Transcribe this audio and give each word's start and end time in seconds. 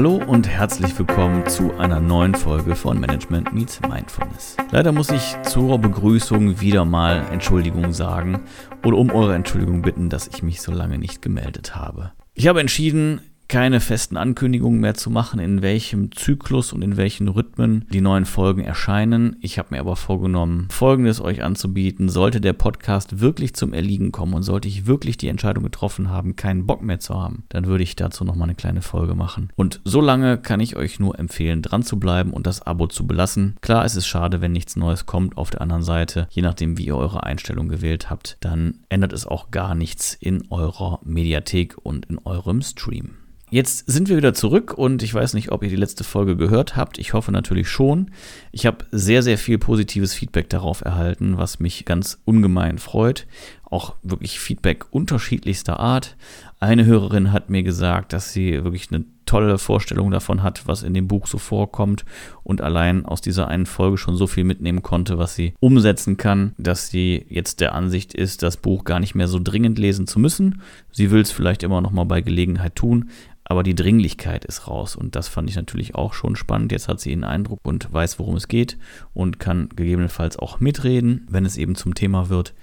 Hallo 0.00 0.14
und 0.14 0.48
herzlich 0.48 0.98
willkommen 0.98 1.46
zu 1.46 1.74
einer 1.74 2.00
neuen 2.00 2.34
Folge 2.34 2.74
von 2.74 2.98
Management 2.98 3.52
Meets 3.52 3.82
Mindfulness. 3.82 4.56
Leider 4.70 4.92
muss 4.92 5.10
ich 5.10 5.36
zur 5.42 5.78
Begrüßung 5.78 6.58
wieder 6.58 6.86
mal 6.86 7.22
Entschuldigung 7.30 7.92
sagen 7.92 8.40
oder 8.82 8.96
um 8.96 9.10
eure 9.10 9.34
Entschuldigung 9.34 9.82
bitten, 9.82 10.08
dass 10.08 10.26
ich 10.26 10.42
mich 10.42 10.62
so 10.62 10.72
lange 10.72 10.96
nicht 10.96 11.20
gemeldet 11.20 11.76
habe. 11.76 12.12
Ich 12.32 12.48
habe 12.48 12.62
entschieden, 12.62 13.20
keine 13.50 13.80
festen 13.80 14.16
Ankündigungen 14.16 14.78
mehr 14.78 14.94
zu 14.94 15.10
machen, 15.10 15.40
in 15.40 15.60
welchem 15.60 16.12
Zyklus 16.12 16.72
und 16.72 16.82
in 16.82 16.96
welchen 16.96 17.26
Rhythmen 17.26 17.84
die 17.92 18.00
neuen 18.00 18.24
Folgen 18.24 18.62
erscheinen. 18.62 19.36
Ich 19.40 19.58
habe 19.58 19.74
mir 19.74 19.80
aber 19.80 19.96
vorgenommen, 19.96 20.68
Folgendes 20.70 21.20
euch 21.20 21.42
anzubieten. 21.42 22.08
Sollte 22.08 22.40
der 22.40 22.52
Podcast 22.52 23.18
wirklich 23.18 23.54
zum 23.54 23.72
Erliegen 23.72 24.12
kommen 24.12 24.34
und 24.34 24.44
sollte 24.44 24.68
ich 24.68 24.86
wirklich 24.86 25.16
die 25.16 25.26
Entscheidung 25.26 25.64
getroffen 25.64 26.10
haben, 26.10 26.36
keinen 26.36 26.64
Bock 26.64 26.80
mehr 26.80 27.00
zu 27.00 27.20
haben, 27.20 27.42
dann 27.48 27.66
würde 27.66 27.82
ich 27.82 27.96
dazu 27.96 28.24
nochmal 28.24 28.44
eine 28.44 28.54
kleine 28.54 28.82
Folge 28.82 29.16
machen. 29.16 29.50
Und 29.56 29.80
so 29.84 30.00
lange 30.00 30.38
kann 30.38 30.60
ich 30.60 30.76
euch 30.76 31.00
nur 31.00 31.18
empfehlen, 31.18 31.60
dran 31.60 31.82
zu 31.82 31.98
bleiben 31.98 32.30
und 32.30 32.46
das 32.46 32.62
Abo 32.62 32.86
zu 32.86 33.04
belassen. 33.04 33.56
Klar, 33.62 33.84
es 33.84 33.96
ist 33.96 34.06
schade, 34.06 34.40
wenn 34.40 34.52
nichts 34.52 34.76
Neues 34.76 35.06
kommt. 35.06 35.36
Auf 35.36 35.50
der 35.50 35.62
anderen 35.62 35.82
Seite, 35.82 36.28
je 36.30 36.42
nachdem, 36.42 36.78
wie 36.78 36.86
ihr 36.86 36.96
eure 36.96 37.24
Einstellung 37.24 37.68
gewählt 37.68 38.10
habt, 38.10 38.36
dann 38.38 38.78
ändert 38.90 39.12
es 39.12 39.26
auch 39.26 39.50
gar 39.50 39.74
nichts 39.74 40.14
in 40.14 40.48
eurer 40.50 41.00
Mediathek 41.02 41.74
und 41.82 42.06
in 42.06 42.18
eurem 42.24 42.62
Stream. 42.62 43.19
Jetzt 43.52 43.90
sind 43.90 44.08
wir 44.08 44.16
wieder 44.16 44.32
zurück 44.32 44.74
und 44.74 45.02
ich 45.02 45.12
weiß 45.12 45.34
nicht, 45.34 45.50
ob 45.50 45.64
ihr 45.64 45.68
die 45.68 45.76
letzte 45.76 46.04
Folge 46.04 46.36
gehört 46.36 46.76
habt. 46.76 46.98
Ich 46.98 47.14
hoffe 47.14 47.32
natürlich 47.32 47.68
schon. 47.68 48.12
Ich 48.52 48.64
habe 48.64 48.84
sehr, 48.92 49.24
sehr 49.24 49.38
viel 49.38 49.58
positives 49.58 50.14
Feedback 50.14 50.48
darauf 50.48 50.82
erhalten, 50.84 51.36
was 51.36 51.58
mich 51.58 51.84
ganz 51.84 52.20
ungemein 52.24 52.78
freut. 52.78 53.26
Auch 53.64 53.96
wirklich 54.04 54.38
Feedback 54.38 54.86
unterschiedlichster 54.92 55.80
Art. 55.80 56.16
Eine 56.60 56.84
Hörerin 56.84 57.32
hat 57.32 57.50
mir 57.50 57.64
gesagt, 57.64 58.12
dass 58.12 58.32
sie 58.32 58.62
wirklich 58.62 58.92
eine 58.92 59.04
tolle 59.30 59.58
Vorstellung 59.58 60.10
davon 60.10 60.42
hat, 60.42 60.66
was 60.66 60.82
in 60.82 60.92
dem 60.92 61.06
Buch 61.06 61.28
so 61.28 61.38
vorkommt 61.38 62.04
und 62.42 62.60
allein 62.62 63.06
aus 63.06 63.20
dieser 63.20 63.46
einen 63.46 63.64
Folge 63.64 63.96
schon 63.96 64.16
so 64.16 64.26
viel 64.26 64.42
mitnehmen 64.42 64.82
konnte, 64.82 65.18
was 65.18 65.36
sie 65.36 65.54
umsetzen 65.60 66.16
kann, 66.16 66.52
dass 66.58 66.88
sie 66.88 67.26
jetzt 67.28 67.60
der 67.60 67.76
Ansicht 67.76 68.12
ist, 68.12 68.42
das 68.42 68.56
Buch 68.56 68.82
gar 68.82 68.98
nicht 68.98 69.14
mehr 69.14 69.28
so 69.28 69.38
dringend 69.40 69.78
lesen 69.78 70.08
zu 70.08 70.18
müssen. 70.18 70.62
Sie 70.90 71.12
will 71.12 71.20
es 71.20 71.30
vielleicht 71.30 71.62
immer 71.62 71.80
noch 71.80 71.92
mal 71.92 72.04
bei 72.04 72.22
Gelegenheit 72.22 72.74
tun, 72.74 73.10
aber 73.50 73.64
die 73.64 73.74
Dringlichkeit 73.74 74.44
ist 74.44 74.68
raus 74.68 74.94
und 74.94 75.16
das 75.16 75.26
fand 75.26 75.50
ich 75.50 75.56
natürlich 75.56 75.96
auch 75.96 76.12
schon 76.12 76.36
spannend. 76.36 76.70
Jetzt 76.70 76.86
hat 76.86 77.00
sie 77.00 77.10
einen 77.10 77.24
Eindruck 77.24 77.58
und 77.64 77.92
weiß, 77.92 78.20
worum 78.20 78.36
es 78.36 78.46
geht 78.46 78.78
und 79.12 79.40
kann 79.40 79.70
gegebenenfalls 79.70 80.38
auch 80.38 80.60
mitreden, 80.60 81.26
wenn 81.28 81.44
es 81.44 81.56
eben 81.56 81.74
zum 81.74 81.94
Thema 81.94 82.28
wird. 82.28 82.54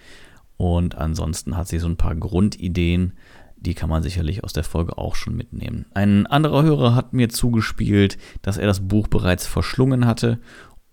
Und 0.56 0.96
ansonsten 0.96 1.58
hat 1.58 1.68
sie 1.68 1.80
so 1.80 1.90
ein 1.90 1.98
paar 1.98 2.16
Grundideen, 2.16 3.18
die 3.58 3.74
kann 3.74 3.90
man 3.90 4.02
sicherlich 4.02 4.46
aus 4.46 4.54
der 4.54 4.64
Folge 4.64 4.98
auch 4.98 5.16
schon 5.16 5.36
mitnehmen. 5.36 5.88
Ein 5.94 6.26
anderer 6.26 6.64
Hörer 6.64 6.96
hat 6.96 7.12
mir 7.12 7.28
zugespielt, 7.28 8.18
dass 8.42 8.58
er 8.58 8.68
das 8.68 8.88
Buch 8.88 9.10
bereits 9.10 9.46
verschlungen 9.46 10.06
hatte 10.06 10.40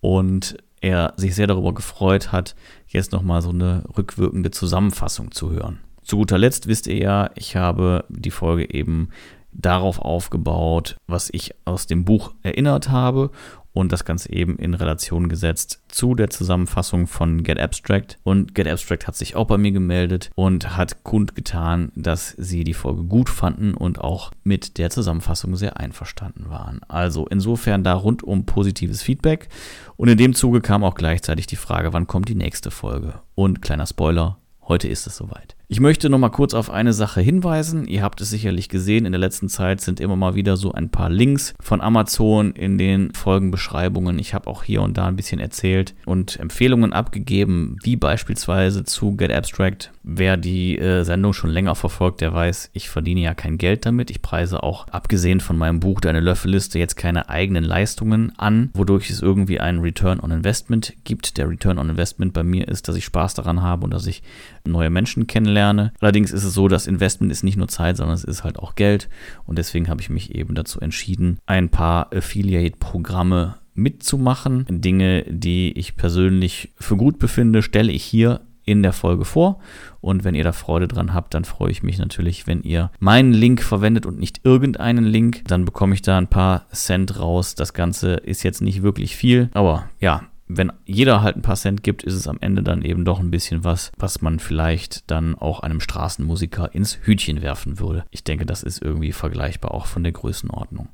und 0.01 0.57
er 0.81 1.15
sich 1.17 1.37
sehr 1.37 1.47
darüber 1.47 1.73
gefreut 1.73 2.33
hat, 2.33 2.57
jetzt 2.89 3.13
nochmal 3.13 3.43
so 3.43 3.51
eine 3.51 3.85
rückwirkende 3.97 4.51
Zusammenfassung 4.51 5.31
zu 5.31 5.53
hören. 5.53 5.79
Zu 6.03 6.17
guter 6.17 6.37
Letzt 6.37 6.67
wisst 6.67 6.89
ihr 6.89 6.99
ja, 6.99 7.31
ich 7.37 7.55
habe 7.55 8.05
die 8.09 8.33
Folge 8.33 8.75
eben 8.75 9.11
darauf 9.55 9.99
aufgebaut, 9.99 10.97
was 11.07 11.31
ich 11.33 11.55
aus 11.65 11.87
dem 11.87 12.05
Buch 12.05 12.33
erinnert 12.43 12.91
habe 12.91 13.31
und 13.75 13.93
das 13.93 14.05
Ganze 14.05 14.33
eben 14.33 14.57
in 14.57 14.73
Relation 14.73 15.29
gesetzt 15.29 15.83
zu 15.89 16.15
der 16.15 16.31
Zusammenfassung 16.31 17.07
von 17.07 17.43
Get 17.43 17.59
Abstract. 17.59 18.19
Und 18.23 18.55
Get 18.55 18.69
Abstract 18.69 19.07
hat 19.07 19.17
sich 19.17 19.37
auch 19.37 19.47
bei 19.47 19.59
mir 19.59 19.73
gemeldet 19.73 20.31
und 20.37 20.77
hat 20.77 21.03
kundgetan, 21.03 21.91
dass 21.97 22.31
sie 22.39 22.65
die 22.65 22.73
Folge 22.73 23.03
gut 23.03 23.29
fanden 23.29 23.75
und 23.75 24.01
auch 24.01 24.31
mit 24.45 24.79
der 24.79 24.91
Zusammenfassung 24.91 25.57
sehr 25.57 25.79
einverstanden 25.79 26.49
waren. 26.49 26.81
Also 26.89 27.27
insofern 27.27 27.83
da 27.83 27.95
rundum 27.95 28.47
positives 28.47 29.03
Feedback. 29.03 29.49
Und 29.97 30.09
in 30.09 30.19
dem 30.19 30.35
Zuge 30.35 30.61
kam 30.61 30.85
auch 30.85 30.95
gleichzeitig 30.95 31.47
die 31.49 31.57
Frage, 31.57 31.93
wann 31.93 32.07
kommt 32.07 32.29
die 32.29 32.37
nächste 32.37 32.71
Folge? 32.71 33.15
Und 33.35 33.61
kleiner 33.61 33.87
Spoiler, 33.87 34.39
heute 34.63 34.87
ist 34.87 35.07
es 35.09 35.17
soweit. 35.17 35.57
Ich 35.67 35.81
möchte 35.81 36.11
noch 36.11 36.19
mal 36.19 36.29
kurz 36.29 36.53
auf 36.53 36.69
eine 36.69 36.93
Sache 36.93 37.23
hinweisen. 37.23 37.87
Ihr 37.87 38.03
habt 38.03 38.21
es 38.21 38.29
sicherlich 38.29 38.69
gesehen, 38.69 39.07
in 39.07 39.13
der 39.13 39.19
letzten 39.19 39.49
Zeit 39.49 39.81
sind 39.81 39.99
immer 39.99 40.15
mal 40.15 40.35
wieder 40.35 40.59
so 40.59 40.73
ein 40.73 40.91
paar 40.91 41.09
Links 41.09 41.55
von 41.59 41.81
Amazon 41.81 42.53
in 42.53 42.77
den 42.77 43.15
Folgenbeschreibungen. 43.15 44.19
Ich 44.19 44.35
habe 44.35 44.47
auch 44.49 44.63
hier 44.63 44.83
und 44.83 44.99
da 44.99 45.07
ein 45.07 45.17
bisschen 45.17 45.41
erzählt 45.41 45.95
und 46.05 46.39
Empfehlungen 46.39 46.93
abgegeben, 46.93 47.79
wie 47.83 47.97
beispielsweise 47.97 48.85
zu 48.85 49.17
Get 49.17 49.33
Abstract. 49.33 49.91
Wer 50.03 50.37
die 50.37 50.79
äh, 50.79 51.03
Sendung 51.03 51.33
schon 51.33 51.49
länger 51.49 51.75
verfolgt, 51.75 52.21
der 52.21 52.35
weiß, 52.35 52.69
ich 52.75 52.91
verdiene 52.91 53.23
ja 53.23 53.33
kein 53.33 53.57
Geld 53.57 53.87
damit. 53.87 54.11
Ich 54.11 54.21
preise 54.21 54.63
auch, 54.63 54.87
abgesehen 54.89 55.41
von 55.41 55.57
meinem 55.57 55.81
Buch 55.81 56.03
Deine 56.03 56.21
Löffelliste, 56.21 56.79
jetzt 56.79 56.97
keine 56.97 57.31
eigenen 57.31 57.65
Leistungen 57.65 58.35
an, 58.37 58.69
wodurch 58.75 59.09
es 59.09 59.23
irgendwie 59.23 59.61
einen 59.61 59.81
Return 59.81 60.21
on 60.21 60.31
Investment 60.31 60.93
gibt. 61.05 61.39
Der 61.39 61.49
Return 61.49 61.79
on 61.79 61.89
Investment 61.89 62.35
bei 62.35 62.43
mir 62.43 62.69
ist, 62.69 62.87
dass 62.87 62.97
ich 62.97 63.07
Spaß 63.07 63.33
daran 63.33 63.63
habe 63.63 63.85
und 63.85 63.95
dass 63.95 64.07
ich 64.07 64.23
neue 64.67 64.91
Menschen 64.91 65.27
kennenlerne 65.27 65.55
lerne. 65.55 65.93
Allerdings 66.01 66.33
ist 66.33 66.45
es 66.45 66.55
so, 66.55 66.69
dass 66.69 66.87
Investment 66.87 67.33
ist 67.33 67.43
nicht 67.43 67.57
nur 67.57 67.69
Zeit, 67.69 67.97
sondern 67.97 68.15
es 68.15 68.25
ist 68.25 68.45
halt 68.45 68.59
auch 68.59 68.75
Geld. 68.75 69.09
Und 69.47 69.59
deswegen 69.59 69.89
habe 69.89 70.01
ich 70.01 70.11
mich 70.11 70.35
eben 70.35 70.55
dazu 70.55 70.81
entschieden, 70.81 71.39
ein 71.47 71.71
paar 71.71 72.13
Affiliate-Programme 72.15 73.57
mitzumachen. 73.75 74.67
Dinge, 74.69 75.25
die 75.29 75.73
ich 75.73 75.97
persönlich 75.97 76.73
für 76.79 76.97
gut 76.97 77.19
befinde, 77.19 77.63
stelle 77.63 77.93
ich 77.93 78.05
hier 78.05 78.41
in 78.67 78.83
der 78.83 78.93
Folge 78.93 79.25
vor. 79.25 79.61
Und 80.01 80.25
wenn 80.25 80.35
ihr 80.35 80.45
da 80.45 80.53
Freude 80.53 80.89
dran 80.89 81.13
habt, 81.13 81.35
dann 81.35 81.45
freue 81.45 81.71
ich 81.71 81.83
mich 81.83 81.99
natürlich, 81.99 82.47
wenn 82.47 82.63
ihr 82.63 82.91
meinen 82.99 83.33
Link 83.33 83.63
verwendet 83.63 84.07
und 84.07 84.19
nicht 84.19 84.41
irgendeinen 84.45 85.05
Link. 85.05 85.43
Dann 85.47 85.65
bekomme 85.65 85.95
ich 85.95 86.03
da 86.03 86.17
ein 86.17 86.29
paar 86.29 86.67
Cent 86.71 87.19
raus. 87.19 87.55
Das 87.55 87.75
Ganze 87.75 88.15
ist 88.15 88.43
jetzt 88.43 88.63
nicht 88.63 88.83
wirklich 88.83 89.17
viel. 89.17 89.51
Aber 89.53 89.91
ja, 90.01 90.23
wenn 90.47 90.73
jeder 90.85 91.23
halt 91.23 91.37
ein 91.37 91.43
paar 91.43 91.57
Cent 91.57 91.83
gibt, 91.83 92.03
ist 92.03 92.15
es 92.15 92.29
am 92.29 92.39
Ende 92.41 92.63
dann 92.63 92.83
eben 92.83 93.05
doch 93.05 93.21
ein 93.21 93.31
bisschen 93.31 93.65
was, 93.65 93.93
was 93.97 94.21
man 94.21 94.39
vielleicht 94.39 95.11
dann 95.11 95.35
auch 95.35 95.61
einem 95.61 95.81
Straßenmusiker 95.81 96.75
ins 96.75 96.99
Hütchen 97.03 97.41
werfen 97.41 97.79
würde. 97.79 98.05
Ich 98.11 98.25
denke, 98.25 98.45
das 98.45 98.63
ist 98.63 98.83
irgendwie 98.83 99.13
vergleichbar 99.13 99.73
auch 99.73 99.87
von 99.87 100.03
der 100.03 100.13
Größenordnung. 100.13 100.89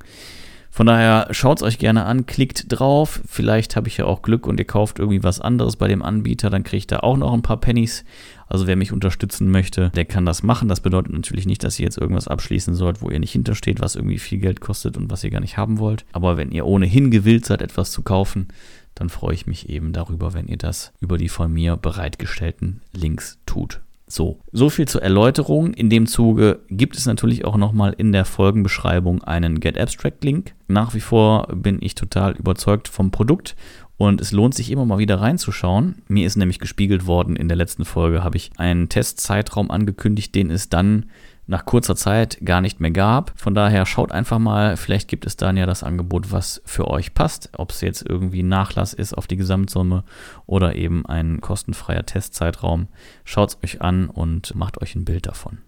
Von 0.72 0.86
daher 0.86 1.26
schaut 1.32 1.58
es 1.58 1.62
euch 1.64 1.78
gerne 1.78 2.04
an, 2.04 2.26
klickt 2.26 2.66
drauf. 2.68 3.20
Vielleicht 3.26 3.74
habe 3.74 3.88
ich 3.88 3.96
ja 3.96 4.04
auch 4.04 4.22
Glück 4.22 4.46
und 4.46 4.60
ihr 4.60 4.66
kauft 4.66 5.00
irgendwie 5.00 5.24
was 5.24 5.40
anderes 5.40 5.74
bei 5.74 5.88
dem 5.88 6.00
Anbieter, 6.00 6.48
dann 6.48 6.62
kriegt 6.62 6.92
er 6.92 7.02
auch 7.02 7.16
noch 7.16 7.32
ein 7.32 7.42
paar 7.42 7.58
Pennies. 7.58 8.04
Also 8.46 8.68
wer 8.68 8.76
mich 8.76 8.92
unterstützen 8.92 9.50
möchte, 9.50 9.90
der 9.90 10.04
kann 10.04 10.26
das 10.26 10.44
machen. 10.44 10.68
Das 10.68 10.80
bedeutet 10.80 11.12
natürlich 11.12 11.46
nicht, 11.46 11.64
dass 11.64 11.78
ihr 11.78 11.84
jetzt 11.84 11.98
irgendwas 11.98 12.28
abschließen 12.28 12.74
sollt, 12.74 13.02
wo 13.02 13.10
ihr 13.10 13.18
nicht 13.18 13.32
hintersteht, 13.32 13.80
was 13.80 13.96
irgendwie 13.96 14.18
viel 14.18 14.38
Geld 14.38 14.60
kostet 14.60 14.96
und 14.96 15.10
was 15.10 15.24
ihr 15.24 15.30
gar 15.30 15.40
nicht 15.40 15.56
haben 15.56 15.78
wollt. 15.78 16.04
Aber 16.12 16.36
wenn 16.36 16.52
ihr 16.52 16.66
ohnehin 16.66 17.10
gewillt 17.10 17.46
seid, 17.46 17.62
etwas 17.62 17.90
zu 17.90 18.02
kaufen, 18.02 18.48
dann 18.94 19.08
freue 19.08 19.34
ich 19.34 19.46
mich 19.46 19.68
eben 19.68 19.92
darüber, 19.92 20.34
wenn 20.34 20.48
ihr 20.48 20.58
das 20.58 20.92
über 21.00 21.18
die 21.18 21.28
von 21.28 21.52
mir 21.52 21.76
bereitgestellten 21.76 22.82
Links 22.92 23.38
tut. 23.46 23.80
So, 24.06 24.40
so 24.50 24.70
viel 24.70 24.88
zur 24.88 25.02
Erläuterung. 25.02 25.72
In 25.72 25.88
dem 25.88 26.06
Zuge 26.06 26.58
gibt 26.68 26.96
es 26.96 27.06
natürlich 27.06 27.44
auch 27.44 27.56
nochmal 27.56 27.94
in 27.96 28.10
der 28.10 28.24
Folgenbeschreibung 28.24 29.22
einen 29.22 29.60
Get 29.60 29.78
Abstract 29.78 30.24
Link. 30.24 30.54
Nach 30.66 30.94
wie 30.94 31.00
vor 31.00 31.46
bin 31.54 31.78
ich 31.80 31.94
total 31.94 32.32
überzeugt 32.32 32.88
vom 32.88 33.12
Produkt 33.12 33.54
und 33.96 34.20
es 34.20 34.32
lohnt 34.32 34.54
sich 34.54 34.72
immer 34.72 34.84
mal 34.84 34.98
wieder 34.98 35.20
reinzuschauen. 35.20 36.02
Mir 36.08 36.26
ist 36.26 36.36
nämlich 36.36 36.58
gespiegelt 36.58 37.06
worden, 37.06 37.36
in 37.36 37.46
der 37.46 37.56
letzten 37.56 37.84
Folge 37.84 38.24
habe 38.24 38.36
ich 38.36 38.50
einen 38.56 38.88
Testzeitraum 38.88 39.70
angekündigt, 39.70 40.34
den 40.34 40.50
es 40.50 40.68
dann 40.68 41.10
nach 41.50 41.64
kurzer 41.64 41.96
Zeit 41.96 42.38
gar 42.44 42.60
nicht 42.60 42.78
mehr 42.78 42.92
gab. 42.92 43.32
Von 43.34 43.54
daher 43.54 43.84
schaut 43.84 44.12
einfach 44.12 44.38
mal, 44.38 44.76
vielleicht 44.76 45.08
gibt 45.08 45.26
es 45.26 45.36
dann 45.36 45.56
ja 45.56 45.66
das 45.66 45.82
Angebot, 45.82 46.30
was 46.30 46.62
für 46.64 46.86
euch 46.86 47.12
passt, 47.12 47.50
ob 47.56 47.72
es 47.72 47.80
jetzt 47.80 48.08
irgendwie 48.08 48.44
Nachlass 48.44 48.94
ist 48.94 49.14
auf 49.14 49.26
die 49.26 49.36
Gesamtsumme 49.36 50.04
oder 50.46 50.76
eben 50.76 51.04
ein 51.06 51.40
kostenfreier 51.40 52.06
Testzeitraum. 52.06 52.86
Schaut 53.24 53.50
es 53.50 53.58
euch 53.64 53.82
an 53.82 54.08
und 54.08 54.54
macht 54.54 54.80
euch 54.80 54.94
ein 54.94 55.04
Bild 55.04 55.26
davon. 55.26 55.58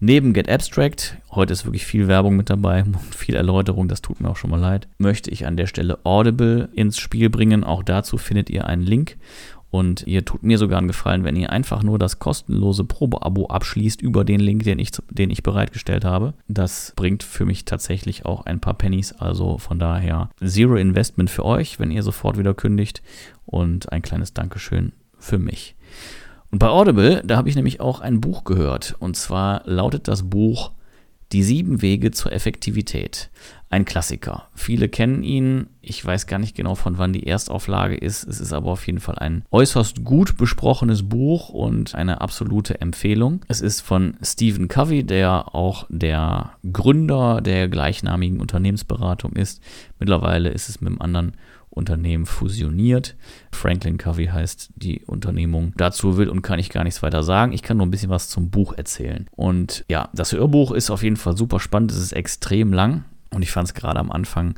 Neben 0.00 0.32
Get 0.32 0.50
Abstract, 0.50 1.18
heute 1.30 1.52
ist 1.52 1.66
wirklich 1.66 1.84
viel 1.84 2.08
Werbung 2.08 2.34
mit 2.34 2.48
dabei, 2.48 2.84
viel 3.16 3.34
Erläuterung, 3.34 3.88
das 3.88 4.00
tut 4.00 4.18
mir 4.18 4.30
auch 4.30 4.36
schon 4.36 4.50
mal 4.50 4.58
leid, 4.58 4.88
möchte 4.96 5.30
ich 5.30 5.46
an 5.46 5.58
der 5.58 5.66
Stelle 5.66 5.98
Audible 6.04 6.70
ins 6.72 6.98
Spiel 6.98 7.28
bringen. 7.28 7.64
Auch 7.64 7.82
dazu 7.82 8.16
findet 8.16 8.48
ihr 8.48 8.66
einen 8.66 8.82
Link. 8.82 9.18
Und 9.72 10.06
ihr 10.06 10.22
tut 10.26 10.42
mir 10.42 10.58
sogar 10.58 10.76
einen 10.76 10.86
Gefallen, 10.86 11.24
wenn 11.24 11.34
ihr 11.34 11.48
einfach 11.48 11.82
nur 11.82 11.98
das 11.98 12.18
kostenlose 12.18 12.84
Probeabo 12.84 13.46
abschließt 13.46 14.02
über 14.02 14.22
den 14.22 14.38
Link, 14.38 14.64
den 14.64 14.78
ich, 14.78 14.90
den 15.08 15.30
ich 15.30 15.42
bereitgestellt 15.42 16.04
habe. 16.04 16.34
Das 16.46 16.92
bringt 16.94 17.22
für 17.22 17.46
mich 17.46 17.64
tatsächlich 17.64 18.26
auch 18.26 18.44
ein 18.44 18.60
paar 18.60 18.74
Pennies. 18.74 19.12
Also 19.12 19.56
von 19.56 19.78
daher 19.78 20.28
Zero 20.44 20.76
Investment 20.76 21.30
für 21.30 21.46
euch, 21.46 21.80
wenn 21.80 21.90
ihr 21.90 22.02
sofort 22.02 22.36
wieder 22.36 22.52
kündigt. 22.52 23.02
Und 23.46 23.90
ein 23.90 24.02
kleines 24.02 24.34
Dankeschön 24.34 24.92
für 25.18 25.38
mich. 25.38 25.74
Und 26.50 26.58
bei 26.58 26.68
Audible, 26.68 27.22
da 27.24 27.38
habe 27.38 27.48
ich 27.48 27.56
nämlich 27.56 27.80
auch 27.80 28.00
ein 28.00 28.20
Buch 28.20 28.44
gehört. 28.44 28.94
Und 28.98 29.16
zwar 29.16 29.62
lautet 29.64 30.06
das 30.06 30.28
Buch 30.28 30.72
Die 31.32 31.42
sieben 31.42 31.80
Wege 31.80 32.10
zur 32.10 32.30
Effektivität. 32.30 33.30
Ein 33.72 33.86
Klassiker. 33.86 34.48
Viele 34.54 34.90
kennen 34.90 35.22
ihn. 35.22 35.66
Ich 35.80 36.04
weiß 36.04 36.26
gar 36.26 36.38
nicht 36.38 36.54
genau, 36.54 36.74
von 36.74 36.98
wann 36.98 37.14
die 37.14 37.26
Erstauflage 37.26 37.96
ist. 37.96 38.22
Es 38.22 38.38
ist 38.38 38.52
aber 38.52 38.70
auf 38.70 38.86
jeden 38.86 39.00
Fall 39.00 39.18
ein 39.18 39.44
äußerst 39.50 40.04
gut 40.04 40.36
besprochenes 40.36 41.08
Buch 41.08 41.48
und 41.48 41.94
eine 41.94 42.20
absolute 42.20 42.82
Empfehlung. 42.82 43.44
Es 43.48 43.62
ist 43.62 43.80
von 43.80 44.14
Stephen 44.22 44.68
Covey, 44.68 45.04
der 45.04 45.54
auch 45.54 45.86
der 45.88 46.52
Gründer 46.70 47.40
der 47.40 47.68
gleichnamigen 47.68 48.40
Unternehmensberatung 48.40 49.32
ist. 49.32 49.62
Mittlerweile 49.98 50.50
ist 50.50 50.68
es 50.68 50.82
mit 50.82 50.90
einem 50.90 51.00
anderen 51.00 51.32
Unternehmen 51.70 52.26
fusioniert. 52.26 53.16
Franklin 53.52 53.96
Covey 53.96 54.26
heißt 54.26 54.72
die 54.76 55.00
Unternehmung. 55.06 55.72
Dazu 55.78 56.18
will 56.18 56.28
und 56.28 56.42
kann 56.42 56.58
ich 56.58 56.68
gar 56.68 56.84
nichts 56.84 57.02
weiter 57.02 57.22
sagen. 57.22 57.52
Ich 57.52 57.62
kann 57.62 57.78
nur 57.78 57.86
ein 57.86 57.90
bisschen 57.90 58.10
was 58.10 58.28
zum 58.28 58.50
Buch 58.50 58.74
erzählen. 58.74 59.30
Und 59.30 59.86
ja, 59.88 60.10
das 60.12 60.32
Hörbuch 60.32 60.72
ist 60.72 60.90
auf 60.90 61.02
jeden 61.02 61.16
Fall 61.16 61.38
super 61.38 61.58
spannend. 61.58 61.90
Es 61.90 61.96
ist 61.96 62.12
extrem 62.12 62.74
lang 62.74 63.04
und 63.32 63.42
ich 63.42 63.50
fand 63.50 63.68
es 63.68 63.74
gerade 63.74 63.98
am 63.98 64.10
Anfang 64.10 64.54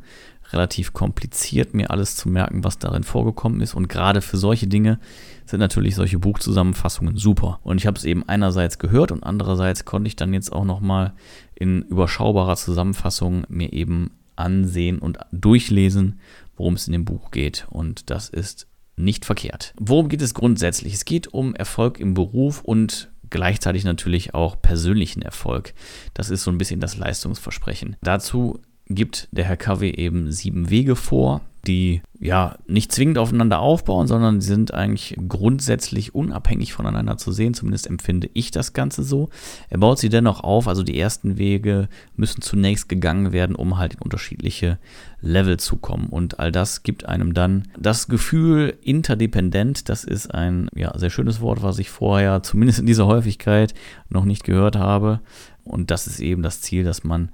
relativ 0.51 0.93
kompliziert, 0.93 1.73
mir 1.73 1.91
alles 1.91 2.15
zu 2.15 2.29
merken, 2.29 2.63
was 2.63 2.77
darin 2.77 3.03
vorgekommen 3.03 3.61
ist. 3.61 3.73
Und 3.73 3.89
gerade 3.89 4.21
für 4.21 4.37
solche 4.37 4.67
Dinge 4.67 4.99
sind 5.45 5.59
natürlich 5.59 5.95
solche 5.95 6.19
Buchzusammenfassungen 6.19 7.17
super. 7.17 7.59
Und 7.63 7.77
ich 7.77 7.87
habe 7.87 7.97
es 7.97 8.05
eben 8.05 8.27
einerseits 8.27 8.77
gehört 8.79 9.11
und 9.11 9.23
andererseits 9.23 9.85
konnte 9.85 10.07
ich 10.07 10.15
dann 10.15 10.33
jetzt 10.33 10.53
auch 10.53 10.65
nochmal 10.65 11.13
in 11.55 11.81
überschaubarer 11.83 12.55
Zusammenfassung 12.55 13.43
mir 13.49 13.73
eben 13.73 14.11
ansehen 14.35 14.99
und 14.99 15.17
durchlesen, 15.31 16.19
worum 16.57 16.75
es 16.75 16.87
in 16.87 16.93
dem 16.93 17.05
Buch 17.05 17.31
geht. 17.31 17.65
Und 17.69 18.09
das 18.09 18.29
ist 18.29 18.67
nicht 18.97 19.25
verkehrt. 19.25 19.73
Worum 19.79 20.09
geht 20.09 20.21
es 20.21 20.33
grundsätzlich? 20.33 20.93
Es 20.93 21.05
geht 21.05 21.33
um 21.33 21.55
Erfolg 21.55 21.99
im 21.99 22.13
Beruf 22.13 22.61
und 22.61 23.11
gleichzeitig 23.35 23.83
natürlich 23.83 24.33
auch 24.33 24.61
persönlichen 24.61 25.21
Erfolg. 25.21 25.73
Das 26.13 26.29
ist 26.29 26.43
so 26.43 26.51
ein 26.51 26.57
bisschen 26.57 26.79
das 26.79 26.95
Leistungsversprechen. 26.95 27.97
Dazu 28.01 28.61
gibt 28.87 29.27
der 29.31 29.45
Herr 29.45 29.57
Covey 29.57 29.91
eben 29.91 30.31
sieben 30.31 30.69
Wege 30.69 30.95
vor, 30.95 31.41
die 31.67 32.01
ja 32.19 32.57
nicht 32.65 32.91
zwingend 32.91 33.17
aufeinander 33.17 33.59
aufbauen, 33.59 34.07
sondern 34.07 34.41
sind 34.41 34.73
eigentlich 34.73 35.17
grundsätzlich 35.27 36.15
unabhängig 36.15 36.73
voneinander 36.73 37.17
zu 37.17 37.31
sehen. 37.31 37.53
Zumindest 37.53 37.87
empfinde 37.87 38.29
ich 38.33 38.51
das 38.51 38.73
Ganze 38.73 39.03
so. 39.03 39.29
Er 39.69 39.79
baut 39.79 39.99
sie 39.99 40.09
dennoch 40.09 40.41
auf, 40.41 40.67
also 40.67 40.83
die 40.83 40.99
ersten 40.99 41.37
Wege 41.37 41.89
müssen 42.15 42.41
zunächst 42.41 42.87
gegangen 42.89 43.33
werden, 43.33 43.55
um 43.55 43.77
halt 43.77 43.95
in 43.95 44.01
unterschiedliche 44.01 44.79
Level 45.21 45.57
zu 45.57 45.75
kommen. 45.77 46.07
Und 46.07 46.39
all 46.39 46.51
das 46.51 46.83
gibt 46.83 47.05
einem 47.05 47.33
dann 47.33 47.63
das 47.77 48.07
Gefühl 48.07 48.77
interdependent. 48.81 49.89
Das 49.89 50.03
ist 50.03 50.33
ein 50.33 50.69
ja, 50.75 50.97
sehr 50.97 51.09
schönes 51.09 51.41
Wort, 51.41 51.63
was 51.63 51.79
ich 51.79 51.89
vorher 51.89 52.43
zumindest 52.43 52.79
in 52.79 52.85
dieser 52.85 53.07
Häufigkeit 53.07 53.73
noch 54.09 54.25
nicht 54.25 54.43
gehört 54.43 54.77
habe. 54.77 55.19
Und 55.63 55.91
das 55.91 56.07
ist 56.07 56.19
eben 56.19 56.43
das 56.43 56.61
Ziel, 56.61 56.83
dass 56.83 57.03
man 57.03 57.29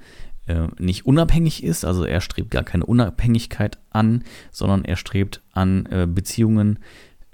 äh, 0.48 0.68
nicht 0.80 1.06
unabhängig 1.06 1.64
ist, 1.64 1.86
also 1.86 2.04
er 2.04 2.22
strebt 2.22 2.52
gar 2.52 2.64
keine 2.64 2.86
Unabhängigkeit 2.86 3.78
an, 3.90 4.24
sondern 4.52 4.86
er 4.86 4.96
strebt 4.96 5.42
an 5.54 5.86
äh, 5.88 6.08
Beziehungen 6.08 6.80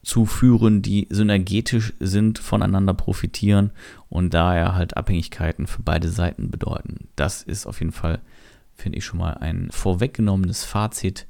zu 0.03 0.25
führen, 0.25 0.81
die 0.81 1.07
synergetisch 1.09 1.93
sind, 1.99 2.39
voneinander 2.39 2.93
profitieren 2.93 3.71
und 4.07 4.33
daher 4.33 4.75
halt 4.75 4.95
Abhängigkeiten 4.95 5.67
für 5.67 5.81
beide 5.81 6.09
Seiten 6.09 6.49
bedeuten. 6.49 7.09
Das 7.17 7.43
ist 7.43 7.65
auf 7.65 7.79
jeden 7.81 7.91
Fall, 7.91 8.21
finde 8.75 8.99
ich 8.99 9.05
schon 9.05 9.19
mal 9.19 9.33
ein 9.33 9.69
vorweggenommenes 9.71 10.63
Fazit 10.63 11.27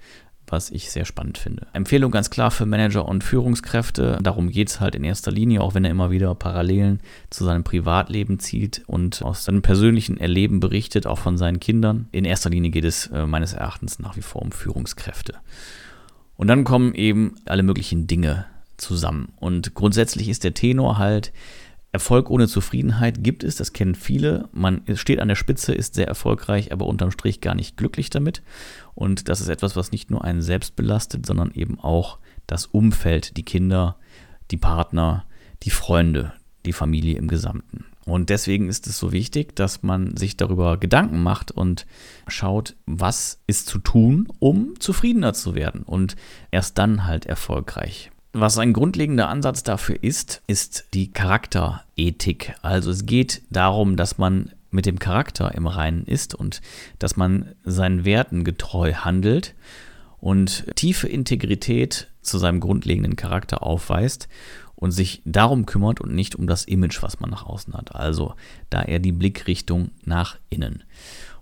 was 0.48 0.72
ich 0.72 0.90
sehr 0.90 1.06
spannend 1.06 1.38
finde. 1.38 1.68
Empfehlung 1.74 2.12
ganz 2.12 2.30
klar 2.30 2.52
für 2.52 2.66
Manager 2.66 3.08
und 3.08 3.24
Führungskräfte. 3.24 4.20
Darum 4.22 4.50
geht 4.50 4.70
es 4.70 4.80
halt 4.80 4.96
in 4.96 5.04
erster 5.04 5.32
Linie, 5.32 5.62
auch 5.62 5.76
wenn 5.76 5.86
er 5.86 5.92
immer 5.92 6.12
wieder 6.12 6.34
Parallelen 6.36 7.02
zu 7.30 7.44
seinem 7.44 7.64
Privatleben 7.64 8.40
zieht 8.40 8.84
und 8.88 9.22
aus 9.22 9.46
seinem 9.46 9.62
persönlichen 9.62 10.18
Erleben 10.18 10.60
berichtet, 10.60 11.06
auch 11.06 11.20
von 11.20 11.38
seinen 11.38 11.60
Kindern. 11.60 12.08
In 12.12 12.26
erster 12.26 12.50
Linie 12.50 12.72
geht 12.72 12.86
es 12.86 13.08
äh, 13.08 13.26
meines 13.26 13.54
Erachtens 13.54 14.00
nach 14.00 14.16
wie 14.16 14.22
vor 14.22 14.42
um 14.42 14.52
Führungskräfte. 14.52 15.36
Und 16.36 16.48
dann 16.48 16.64
kommen 16.64 16.94
eben 16.94 17.36
alle 17.46 17.64
möglichen 17.64 18.08
Dinge 18.08 18.46
zusammen. 18.78 19.34
Und 19.38 19.74
grundsätzlich 19.74 20.30
ist 20.30 20.44
der 20.44 20.54
Tenor 20.54 20.98
halt, 20.98 21.34
Erfolg 21.92 22.30
ohne 22.30 22.48
Zufriedenheit 22.48 23.24
gibt 23.24 23.44
es, 23.44 23.56
das 23.56 23.74
kennen 23.74 23.96
viele. 23.96 24.50
Man 24.52 24.82
steht 24.96 25.20
an 25.20 25.30
der 25.30 25.36
Spitze, 25.36 25.74
ist 25.74 25.96
sehr 25.96 26.08
erfolgreich, 26.08 26.72
aber 26.72 26.86
unterm 26.86 27.12
Strich 27.12 27.42
gar 27.42 27.56
nicht 27.56 27.78
glücklich 27.78 28.10
damit. 28.10 28.44
Und 28.94 29.30
das 29.30 29.42
ist 29.42 29.48
etwas, 29.48 29.76
was 29.76 29.92
nicht 29.92 30.12
nur 30.12 30.24
einen 30.24 30.42
selbst 30.42 30.76
belastet, 30.76 31.26
sondern 31.26 31.52
eben 31.52 31.80
auch 31.80 32.20
das 32.46 32.66
Umfeld, 32.66 33.38
die 33.38 33.44
Kinder, 33.44 33.98
die 34.52 34.58
Partner, 34.58 35.26
die 35.64 35.70
Freunde, 35.70 36.34
die 36.66 36.74
Familie 36.74 37.18
im 37.18 37.28
Gesamten. 37.28 37.86
Und 38.06 38.30
deswegen 38.30 38.70
ist 38.70 38.88
es 38.88 38.98
so 38.98 39.12
wichtig, 39.12 39.56
dass 39.56 39.84
man 39.84 40.16
sich 40.16 40.38
darüber 40.38 40.78
Gedanken 40.78 41.22
macht 41.24 41.52
und 41.52 41.86
schaut, 42.28 42.76
was 42.86 43.42
ist 43.48 43.68
zu 43.68 43.80
tun, 43.80 44.30
um 44.40 44.80
zufriedener 44.80 45.34
zu 45.34 45.56
werden 45.56 45.84
und 45.84 46.16
erst 46.50 46.78
dann 46.78 47.06
halt 47.06 47.26
erfolgreich. 47.26 48.12
Was 48.34 48.58
ein 48.58 48.74
grundlegender 48.74 49.30
Ansatz 49.30 49.64
dafür 49.64 49.98
ist, 50.02 50.42
ist 50.48 50.86
die 50.94 51.12
Charakterethik. 51.12 52.56
Also 52.62 52.92
es 52.92 53.06
geht 53.06 53.42
darum, 53.50 53.96
dass 53.96 54.18
man 54.18 54.52
mit 54.70 54.86
dem 54.86 55.00
Charakter 55.00 55.56
im 55.56 55.66
Reinen 55.66 56.06
ist 56.06 56.36
und 56.36 56.62
dass 57.00 57.16
man 57.16 57.56
seinen 57.64 58.06
Werten 58.06 58.44
getreu 58.44 58.94
handelt 58.94 59.56
und 60.20 60.66
tiefe 60.76 61.08
Integrität 61.08 62.10
zu 62.22 62.38
seinem 62.38 62.60
grundlegenden 62.60 63.16
Charakter 63.16 63.64
aufweist 63.64 64.28
und 64.76 64.92
sich 64.92 65.22
darum 65.26 65.66
kümmert 65.66 66.02
und 66.02 66.14
nicht 66.14 66.36
um 66.36 66.48
das 66.48 66.66
Image, 66.66 67.02
was 67.02 67.20
man 67.20 67.30
nach 67.30 67.46
außen 67.46 67.74
hat. 67.74 67.96
Also 67.96 68.36
da 68.70 68.82
er 68.82 69.00
die 69.00 69.12
Blickrichtung 69.12 69.92
nach 70.04 70.38
innen. 70.50 70.84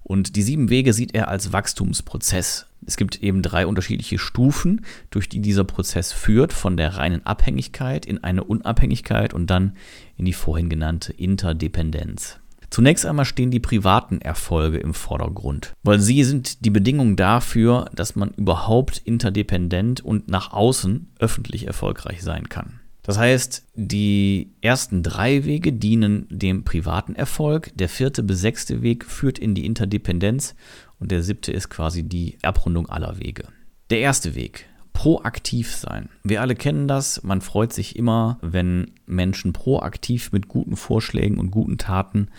Und 0.04 0.36
die 0.36 0.44
sieben 0.44 0.70
Wege 0.70 0.94
sieht 0.94 1.16
er 1.16 1.28
als 1.30 1.52
Wachstumsprozess. 1.52 2.68
Es 2.86 2.98
gibt 2.98 3.22
eben 3.22 3.42
drei 3.42 3.66
unterschiedliche 3.66 4.20
Stufen, 4.20 4.86
durch 5.10 5.30
die 5.30 5.42
dieser 5.42 5.64
Prozess 5.64 6.12
führt, 6.12 6.54
von 6.54 6.78
der 6.78 6.98
reinen 6.98 7.26
Abhängigkeit 7.26 8.06
in 8.06 8.24
eine 8.24 8.44
Unabhängigkeit 8.44 9.34
und 9.34 9.50
dann 9.50 9.76
in 10.18 10.26
die 10.26 10.34
vorhin 10.34 10.70
genannte 10.70 11.14
Interdependenz. 11.14 12.40
Zunächst 12.70 13.06
einmal 13.06 13.26
stehen 13.26 13.52
die 13.52 13.60
privaten 13.60 14.20
Erfolge 14.22 14.78
im 14.80 14.94
Vordergrund, 14.94 15.74
weil 15.84 16.00
sie 16.00 16.24
sind 16.24 16.66
die 16.66 16.72
Bedingung 16.72 17.16
dafür, 17.16 17.90
dass 17.94 18.16
man 18.16 18.32
überhaupt 18.32 18.98
interdependent 18.98 20.02
und 20.02 20.28
nach 20.28 20.52
außen 20.52 21.08
öffentlich 21.20 21.68
erfolgreich 21.68 22.22
sein 22.22 22.50
kann. 22.50 22.80
Das 23.06 23.20
heißt, 23.20 23.64
die 23.76 24.52
ersten 24.62 25.04
drei 25.04 25.46
Wege 25.46 25.72
dienen 25.72 26.26
dem 26.32 26.64
privaten 26.64 27.14
Erfolg, 27.14 27.72
der 27.76 27.88
vierte 27.88 28.24
bis 28.24 28.42
sechste 28.42 28.82
Weg 28.82 29.06
führt 29.06 29.38
in 29.38 29.54
die 29.54 29.66
Interdependenz 29.66 30.56
und 31.00 31.12
der 31.12 31.22
siebte 31.22 31.52
ist 31.52 31.70
quasi 31.70 32.02
die 32.02 32.38
Abrundung 32.42 32.90
aller 32.90 33.20
Wege. 33.20 33.46
Der 33.92 34.00
erste 34.00 34.34
Weg, 34.34 34.66
proaktiv 34.94 35.76
sein. 35.76 36.10
Wir 36.24 36.42
alle 36.42 36.56
kennen 36.56 36.88
das. 36.88 37.22
Man 37.22 37.42
freut 37.42 37.74
sich 37.74 37.96
immer, 37.96 38.40
wenn 38.42 38.92
Menschen 39.06 39.54
proaktiv 39.54 40.32
mit 40.32 40.48
guten 40.48 40.76
Vorschlägen 40.76 41.38
und 41.38 41.52
guten 41.52 41.78
Taten 41.78 42.30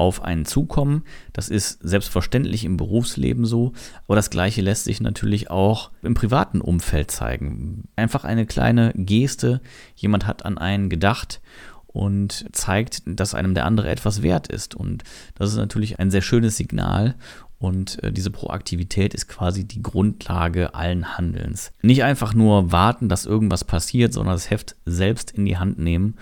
auf 0.00 0.22
einen 0.22 0.46
zukommen. 0.46 1.04
Das 1.34 1.50
ist 1.50 1.78
selbstverständlich 1.82 2.64
im 2.64 2.78
Berufsleben 2.78 3.44
so, 3.44 3.74
aber 4.06 4.16
das 4.16 4.30
gleiche 4.30 4.62
lässt 4.62 4.84
sich 4.84 5.02
natürlich 5.02 5.50
auch 5.50 5.90
im 6.02 6.14
privaten 6.14 6.62
Umfeld 6.62 7.10
zeigen. 7.10 7.84
Einfach 7.96 8.24
eine 8.24 8.46
kleine 8.46 8.92
Geste, 8.96 9.60
jemand 9.94 10.26
hat 10.26 10.46
an 10.46 10.56
einen 10.56 10.88
gedacht 10.88 11.42
und 11.86 12.46
zeigt, 12.52 13.02
dass 13.04 13.34
einem 13.34 13.54
der 13.54 13.66
andere 13.66 13.90
etwas 13.90 14.22
wert 14.22 14.48
ist. 14.48 14.74
Und 14.74 15.04
das 15.34 15.50
ist 15.50 15.56
natürlich 15.56 15.98
ein 15.98 16.10
sehr 16.10 16.22
schönes 16.22 16.56
Signal. 16.56 17.14
Und 17.58 18.02
äh, 18.02 18.10
diese 18.10 18.30
Proaktivität 18.30 19.12
ist 19.12 19.28
quasi 19.28 19.68
die 19.68 19.82
Grundlage 19.82 20.74
allen 20.74 21.18
Handelns. 21.18 21.72
Nicht 21.82 22.04
einfach 22.04 22.32
nur 22.32 22.72
warten, 22.72 23.10
dass 23.10 23.26
irgendwas 23.26 23.64
passiert, 23.64 24.14
sondern 24.14 24.34
das 24.34 24.48
Heft 24.48 24.76
selbst 24.86 25.32
in 25.32 25.44
die 25.44 25.58
Hand 25.58 25.78
nehmen 25.78 26.14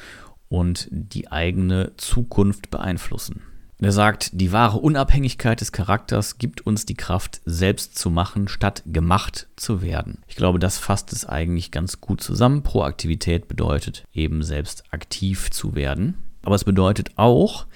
und 0.48 0.88
die 0.90 1.30
eigene 1.30 1.92
Zukunft 1.96 2.70
beeinflussen. 2.70 3.42
Er 3.80 3.92
sagt, 3.92 4.30
die 4.32 4.50
wahre 4.50 4.78
Unabhängigkeit 4.78 5.60
des 5.60 5.70
Charakters 5.70 6.38
gibt 6.38 6.66
uns 6.66 6.84
die 6.84 6.96
Kraft, 6.96 7.40
selbst 7.44 7.96
zu 7.96 8.10
machen, 8.10 8.48
statt 8.48 8.82
gemacht 8.86 9.46
zu 9.54 9.82
werden. 9.82 10.18
Ich 10.26 10.34
glaube, 10.34 10.58
das 10.58 10.78
fasst 10.78 11.12
es 11.12 11.24
eigentlich 11.24 11.70
ganz 11.70 12.00
gut 12.00 12.20
zusammen. 12.20 12.64
Proaktivität 12.64 13.46
bedeutet 13.46 14.04
eben 14.12 14.42
selbst 14.42 14.82
aktiv 14.90 15.52
zu 15.52 15.76
werden. 15.76 16.14
Aber 16.42 16.56
es 16.56 16.64
bedeutet 16.64 17.12
auch, 17.14 17.66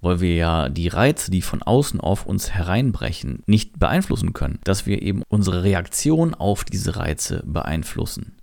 weil 0.00 0.20
wir 0.20 0.34
ja 0.34 0.68
die 0.68 0.88
Reize, 0.88 1.30
die 1.30 1.42
von 1.42 1.62
außen 1.62 2.00
auf 2.00 2.26
uns 2.26 2.50
hereinbrechen, 2.50 3.44
nicht 3.46 3.78
beeinflussen 3.78 4.32
können, 4.32 4.58
dass 4.64 4.84
wir 4.84 5.00
eben 5.00 5.22
unsere 5.28 5.62
Reaktion 5.62 6.34
auf 6.34 6.64
diese 6.64 6.96
Reize 6.96 7.44
beeinflussen. 7.46 8.34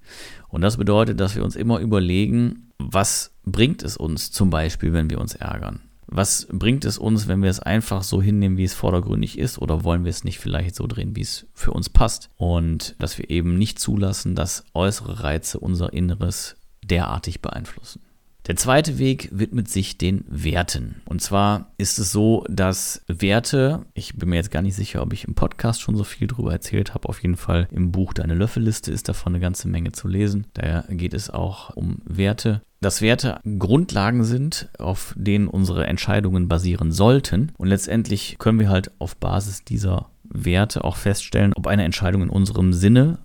Und 0.48 0.62
das 0.62 0.78
bedeutet, 0.78 1.20
dass 1.20 1.36
wir 1.36 1.44
uns 1.44 1.58
immer 1.58 1.80
überlegen, 1.80 2.72
was 2.78 3.34
bringt 3.46 3.84
es 3.84 3.98
uns 3.98 4.32
zum 4.32 4.50
Beispiel, 4.50 4.94
wenn 4.94 5.10
wir 5.10 5.20
uns 5.20 5.36
ärgern? 5.36 5.82
Was 6.12 6.48
bringt 6.52 6.86
es 6.86 6.98
uns, 6.98 7.28
wenn 7.28 7.44
wir 7.44 7.52
es 7.52 7.60
einfach 7.60 8.02
so 8.02 8.20
hinnehmen, 8.20 8.58
wie 8.58 8.64
es 8.64 8.74
vordergründig 8.74 9.38
ist? 9.38 9.60
Oder 9.60 9.84
wollen 9.84 10.06
wir 10.06 10.10
es 10.10 10.24
nicht 10.24 10.40
vielleicht 10.40 10.76
so 10.76 10.88
drehen, 10.88 11.16
wie 11.16 11.22
es 11.22 11.46
für 11.54 11.72
uns 11.72 11.90
passt? 11.90 12.30
Und 12.36 12.96
dass 12.98 13.20
wir 13.20 13.30
eben 13.30 13.58
nicht 13.58 13.78
zulassen, 13.78 14.34
dass 14.34 14.64
äußere 14.74 15.24
Reize 15.24 15.60
unser 15.60 15.94
Inneres 15.94 16.56
derartig 16.84 17.42
beeinflussen. 17.42 18.02
Der 18.50 18.56
zweite 18.56 18.98
Weg 18.98 19.30
widmet 19.32 19.70
sich 19.70 20.00
den 20.00 20.26
Werten. 20.28 21.04
Und 21.06 21.22
zwar 21.22 21.72
ist 21.78 22.00
es 22.00 22.12
so, 22.12 22.44
dass 22.50 23.04
Werte, 23.08 23.86
ich 23.94 24.16
bin 24.16 24.30
mir 24.30 24.38
jetzt 24.38 24.50
gar 24.50 24.64
nicht 24.64 24.74
sicher, 24.74 25.04
ob 25.04 25.14
ich 25.14 25.26
im 25.26 25.36
Podcast 25.36 25.82
schon 25.82 25.96
so 25.96 26.04
viel 26.04 26.26
drüber 26.26 26.52
erzählt 26.52 26.96
habe, 26.96 27.08
auf 27.08 27.22
jeden 27.22 27.38
Fall 27.38 27.68
im 27.70 27.92
Buch 27.92 28.12
Deine 28.12 28.34
Löffelliste 28.34 28.92
ist 28.92 29.08
davon 29.08 29.34
eine 29.34 29.40
ganze 29.40 29.68
Menge 29.68 29.92
zu 29.92 30.08
lesen. 30.08 30.48
Daher 30.56 30.84
geht 30.90 31.14
es 31.14 31.30
auch 31.30 31.76
um 31.76 32.00
Werte 32.06 32.64
dass 32.82 33.02
Werte 33.02 33.42
Grundlagen 33.60 34.24
sind, 34.24 34.70
auf 34.80 35.14
denen 35.18 35.50
unsere 35.50 35.86
Entscheidungen 35.86 36.48
basieren 36.48 36.94
sollten. 36.94 37.52
Und 37.58 37.68
letztendlich 37.68 38.38
können 38.40 38.58
wir 38.58 38.70
halt 38.70 38.90
auf 39.00 39.18
Basis 39.18 39.66
dieser 39.66 40.10
Werte 40.24 40.86
auch 40.86 40.96
feststellen, 40.96 41.52
ob 41.54 41.68
eine 41.68 41.84
Entscheidung 41.84 42.24
in 42.24 42.30
unserem 42.30 42.72
Sinne 42.72 43.20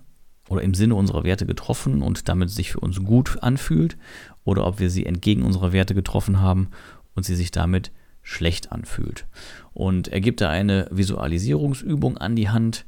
oder 0.49 0.61
im 0.61 0.73
Sinne 0.73 0.95
unserer 0.95 1.23
Werte 1.23 1.45
getroffen 1.45 2.01
und 2.01 2.29
damit 2.29 2.49
sich 2.49 2.71
für 2.71 2.79
uns 2.79 3.03
gut 3.03 3.41
anfühlt 3.41 3.97
oder 4.45 4.65
ob 4.65 4.79
wir 4.79 4.89
sie 4.89 5.05
entgegen 5.05 5.43
unserer 5.43 5.73
Werte 5.73 5.93
getroffen 5.93 6.39
haben 6.39 6.69
und 7.15 7.25
sie 7.25 7.35
sich 7.35 7.51
damit 7.51 7.91
schlecht 8.21 8.71
anfühlt. 8.71 9.25
Und 9.73 10.07
er 10.07 10.21
gibt 10.21 10.39
da 10.41 10.49
eine 10.49 10.87
Visualisierungsübung 10.91 12.17
an 12.17 12.35
die 12.35 12.49
Hand 12.49 12.85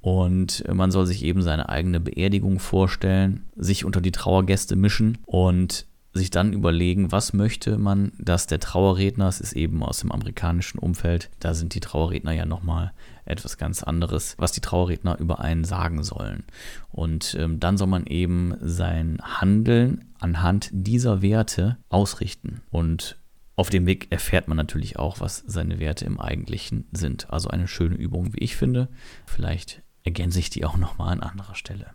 und 0.00 0.64
man 0.72 0.90
soll 0.90 1.06
sich 1.06 1.24
eben 1.24 1.42
seine 1.42 1.68
eigene 1.68 2.00
Beerdigung 2.00 2.60
vorstellen, 2.60 3.44
sich 3.56 3.84
unter 3.84 4.00
die 4.00 4.12
Trauergäste 4.12 4.76
mischen 4.76 5.18
und 5.26 5.86
sich 6.14 6.30
dann 6.30 6.52
überlegen, 6.52 7.12
was 7.12 7.32
möchte 7.32 7.78
man, 7.78 8.12
dass 8.18 8.46
der 8.46 8.60
Trauerredner, 8.60 9.28
es 9.28 9.40
ist 9.40 9.52
eben 9.52 9.82
aus 9.82 9.98
dem 9.98 10.10
amerikanischen 10.10 10.78
Umfeld, 10.78 11.30
da 11.40 11.54
sind 11.54 11.74
die 11.74 11.80
Trauerredner 11.80 12.32
ja 12.32 12.46
nochmal 12.46 12.92
etwas 13.24 13.58
ganz 13.58 13.82
anderes, 13.82 14.34
was 14.38 14.52
die 14.52 14.60
Trauerredner 14.60 15.18
über 15.18 15.40
einen 15.40 15.64
sagen 15.64 16.02
sollen. 16.02 16.44
Und 16.90 17.36
ähm, 17.38 17.60
dann 17.60 17.76
soll 17.76 17.88
man 17.88 18.06
eben 18.06 18.54
sein 18.60 19.18
Handeln 19.22 20.04
anhand 20.20 20.70
dieser 20.72 21.22
Werte 21.22 21.78
ausrichten. 21.88 22.62
Und 22.70 23.18
auf 23.56 23.70
dem 23.70 23.86
Weg 23.86 24.08
erfährt 24.10 24.48
man 24.48 24.56
natürlich 24.56 24.98
auch, 24.98 25.20
was 25.20 25.42
seine 25.46 25.78
Werte 25.78 26.04
im 26.04 26.20
Eigentlichen 26.20 26.86
sind. 26.92 27.30
Also 27.30 27.48
eine 27.48 27.68
schöne 27.68 27.96
Übung, 27.96 28.34
wie 28.34 28.38
ich 28.38 28.56
finde. 28.56 28.88
Vielleicht 29.26 29.82
ergänze 30.04 30.38
ich 30.38 30.50
die 30.50 30.64
auch 30.64 30.76
nochmal 30.76 31.12
an 31.12 31.20
anderer 31.20 31.54
Stelle. 31.54 31.86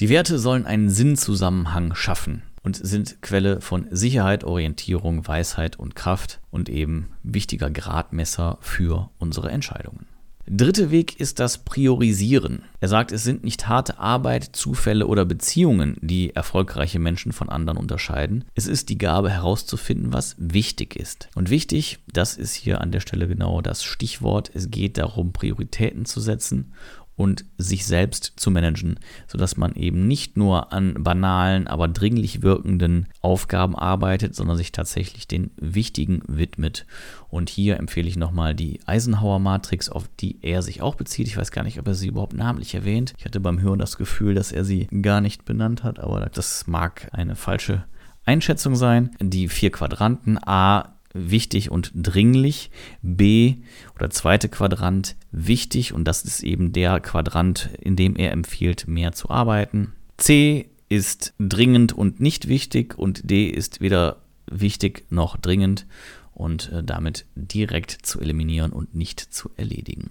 Die 0.00 0.10
Werte 0.10 0.38
sollen 0.38 0.66
einen 0.66 0.90
Sinnzusammenhang 0.90 1.94
schaffen 1.94 2.42
und 2.62 2.76
sind 2.76 3.22
Quelle 3.22 3.60
von 3.60 3.86
Sicherheit, 3.90 4.44
Orientierung, 4.44 5.26
Weisheit 5.26 5.78
und 5.78 5.96
Kraft 5.96 6.40
und 6.50 6.68
eben 6.68 7.10
wichtiger 7.22 7.70
Gradmesser 7.70 8.58
für 8.60 9.10
unsere 9.18 9.50
Entscheidungen. 9.50 10.06
Dritter 10.50 10.90
Weg 10.90 11.20
ist 11.20 11.40
das 11.40 11.58
Priorisieren. 11.58 12.62
Er 12.80 12.88
sagt, 12.88 13.12
es 13.12 13.22
sind 13.22 13.44
nicht 13.44 13.68
harte 13.68 13.98
Arbeit, 13.98 14.56
Zufälle 14.56 15.06
oder 15.06 15.26
Beziehungen, 15.26 15.98
die 16.00 16.34
erfolgreiche 16.34 16.98
Menschen 16.98 17.32
von 17.32 17.50
anderen 17.50 17.76
unterscheiden. 17.76 18.46
Es 18.54 18.66
ist 18.66 18.88
die 18.88 18.96
Gabe 18.96 19.28
herauszufinden, 19.28 20.14
was 20.14 20.36
wichtig 20.38 20.96
ist. 20.96 21.28
Und 21.34 21.50
wichtig, 21.50 21.98
das 22.10 22.38
ist 22.38 22.54
hier 22.54 22.80
an 22.80 22.92
der 22.92 23.00
Stelle 23.00 23.28
genau 23.28 23.60
das 23.60 23.84
Stichwort. 23.84 24.50
Es 24.54 24.70
geht 24.70 24.96
darum, 24.96 25.34
Prioritäten 25.34 26.06
zu 26.06 26.18
setzen 26.18 26.72
und 27.18 27.44
sich 27.58 27.84
selbst 27.84 28.34
zu 28.36 28.52
managen, 28.52 29.00
sodass 29.26 29.56
man 29.56 29.74
eben 29.74 30.06
nicht 30.06 30.36
nur 30.36 30.72
an 30.72 30.94
banalen, 31.02 31.66
aber 31.66 31.88
dringlich 31.88 32.42
wirkenden 32.42 33.08
Aufgaben 33.20 33.76
arbeitet, 33.76 34.36
sondern 34.36 34.56
sich 34.56 34.70
tatsächlich 34.70 35.26
den 35.26 35.50
wichtigen 35.56 36.22
widmet. 36.28 36.86
Und 37.28 37.50
hier 37.50 37.76
empfehle 37.76 38.08
ich 38.08 38.16
nochmal 38.16 38.54
die 38.54 38.78
Eisenhower-Matrix, 38.86 39.88
auf 39.88 40.08
die 40.20 40.38
er 40.42 40.62
sich 40.62 40.80
auch 40.80 40.94
bezieht. 40.94 41.26
Ich 41.26 41.36
weiß 41.36 41.50
gar 41.50 41.64
nicht, 41.64 41.80
ob 41.80 41.88
er 41.88 41.94
sie 41.96 42.06
überhaupt 42.06 42.34
namentlich 42.34 42.76
erwähnt. 42.76 43.14
Ich 43.18 43.24
hatte 43.24 43.40
beim 43.40 43.60
Hören 43.60 43.80
das 43.80 43.96
Gefühl, 43.96 44.36
dass 44.36 44.52
er 44.52 44.64
sie 44.64 44.86
gar 45.02 45.20
nicht 45.20 45.44
benannt 45.44 45.82
hat, 45.82 45.98
aber 45.98 46.30
das 46.32 46.68
mag 46.68 47.08
eine 47.10 47.34
falsche 47.34 47.84
Einschätzung 48.26 48.76
sein. 48.76 49.10
Die 49.20 49.48
vier 49.48 49.72
Quadranten 49.72 50.38
A 50.46 50.97
wichtig 51.18 51.70
und 51.70 51.90
dringlich. 51.94 52.70
B 53.02 53.56
oder 53.94 54.10
zweite 54.10 54.48
Quadrant 54.48 55.16
wichtig 55.30 55.92
und 55.92 56.04
das 56.04 56.22
ist 56.22 56.42
eben 56.42 56.72
der 56.72 57.00
Quadrant, 57.00 57.70
in 57.80 57.96
dem 57.96 58.16
er 58.16 58.32
empfiehlt, 58.32 58.88
mehr 58.88 59.12
zu 59.12 59.30
arbeiten. 59.30 59.92
C 60.16 60.70
ist 60.88 61.34
dringend 61.38 61.92
und 61.92 62.20
nicht 62.20 62.48
wichtig 62.48 62.98
und 62.98 63.30
D 63.30 63.46
ist 63.46 63.80
weder 63.80 64.22
wichtig 64.50 65.04
noch 65.10 65.36
dringend 65.36 65.86
und 66.32 66.72
äh, 66.72 66.82
damit 66.82 67.26
direkt 67.34 67.90
zu 67.90 68.20
eliminieren 68.20 68.72
und 68.72 68.94
nicht 68.94 69.20
zu 69.20 69.50
erledigen. 69.56 70.10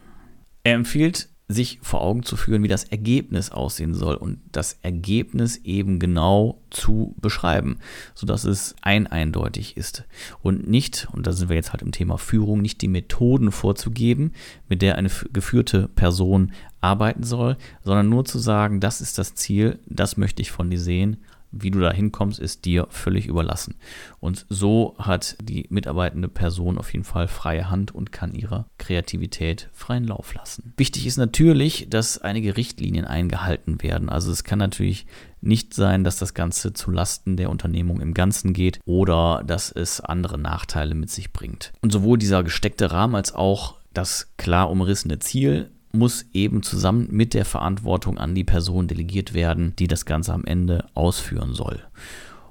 Er 0.64 0.76
empfiehlt 0.76 1.30
sich 1.50 1.80
vor 1.82 2.02
Augen 2.02 2.24
zu 2.24 2.36
führen, 2.36 2.64
wie 2.64 2.68
das 2.68 2.84
Ergebnis 2.84 3.52
aussehen 3.52 3.94
soll 3.94 4.16
und 4.16 4.40
das 4.52 4.80
Ergebnis 4.82 5.58
eben 5.64 5.98
genau 5.98 6.62
zu 6.70 7.16
beschreiben, 7.22 7.80
sodass 8.16 8.44
es 8.44 8.76
ein 8.82 9.08
eindeutig 9.08 9.78
ist. 9.78 10.04
Und 10.42 10.68
nicht, 10.68 11.08
und 11.14 11.26
da 11.26 11.32
sind 11.32 11.48
wir 11.48 11.56
jetzt 11.56 11.72
halt 11.72 11.82
im 11.82 11.94
Thema 11.94 12.18
Führung, 12.18 12.62
nicht 12.62 12.82
die 12.82 12.90
Methoden 12.90 13.54
vorzugeben, 13.54 14.34
mit 14.68 14.82
der 14.82 14.98
eine 14.98 15.10
geführte 15.32 15.88
Person 15.88 16.52
arbeiten 16.82 17.24
soll, 17.24 17.56
sondern 17.82 18.10
nur 18.10 18.26
zu 18.26 18.40
sagen, 18.40 18.82
das 18.82 19.00
ist 19.00 19.18
das 19.18 19.34
Ziel, 19.36 19.80
das 19.86 20.18
möchte 20.18 20.42
ich 20.42 20.52
von 20.52 20.70
dir 20.70 20.80
sehen 20.80 21.18
wie 21.52 21.72
du 21.72 21.80
da 21.80 21.92
hinkommst, 21.92 22.40
ist 22.40 22.66
dir 22.66 22.88
völlig 22.90 23.28
überlassen. 23.28 23.76
Und 24.20 24.46
so 24.50 24.96
hat 24.98 25.38
die 25.42 25.66
mitarbeitende 25.70 26.28
Person 26.28 26.78
auf 26.78 26.92
jeden 26.94 27.06
Fall 27.06 27.28
freie 27.28 27.70
Hand 27.70 27.94
und 27.94 28.12
kann 28.12 28.34
ihrer 28.34 28.68
Kreativität 28.78 29.70
freien 29.74 30.06
Lauf 30.06 30.34
lassen. 30.34 30.74
Wichtig 30.78 31.06
ist 31.08 31.18
natürlich, 31.18 31.88
dass 31.90 32.20
einige 32.20 32.58
Richtlinien 32.58 33.06
eingehalten 33.06 33.82
werden. 33.82 34.10
Also 34.10 34.32
es 34.32 34.44
kann 34.44 34.60
natürlich 34.60 35.06
nicht 35.42 35.74
sein, 35.74 36.04
dass 36.04 36.18
das 36.18 36.34
Ganze 36.34 36.74
zu 36.74 36.92
Lasten 36.92 37.38
der 37.38 37.50
Unternehmung 37.50 38.02
im 38.02 38.14
Ganzen 38.14 38.54
geht 38.54 38.80
oder 38.86 39.44
dass 39.46 39.72
es 39.72 40.02
andere 40.02 40.38
Nachteile 40.38 40.96
mit 40.96 41.10
sich 41.10 41.32
bringt. 41.32 41.74
Und 41.82 41.92
sowohl 41.92 42.18
dieser 42.18 42.44
gesteckte 42.44 42.92
Rahmen 42.92 43.16
als 43.16 43.34
auch 43.34 43.76
das 43.94 44.34
klar 44.38 44.70
umrissene 44.70 45.20
Ziel 45.20 45.72
muss 45.98 46.26
eben 46.34 46.64
zusammen 46.64 47.08
mit 47.12 47.34
der 47.34 47.46
Verantwortung 47.46 48.18
an 48.18 48.36
die 48.36 48.44
Person 48.44 48.88
delegiert 48.88 49.34
werden, 49.34 49.74
die 49.78 49.88
das 49.88 50.06
Ganze 50.06 50.34
am 50.34 50.46
Ende 50.46 50.86
ausführen 50.94 51.54
soll. 51.54 51.82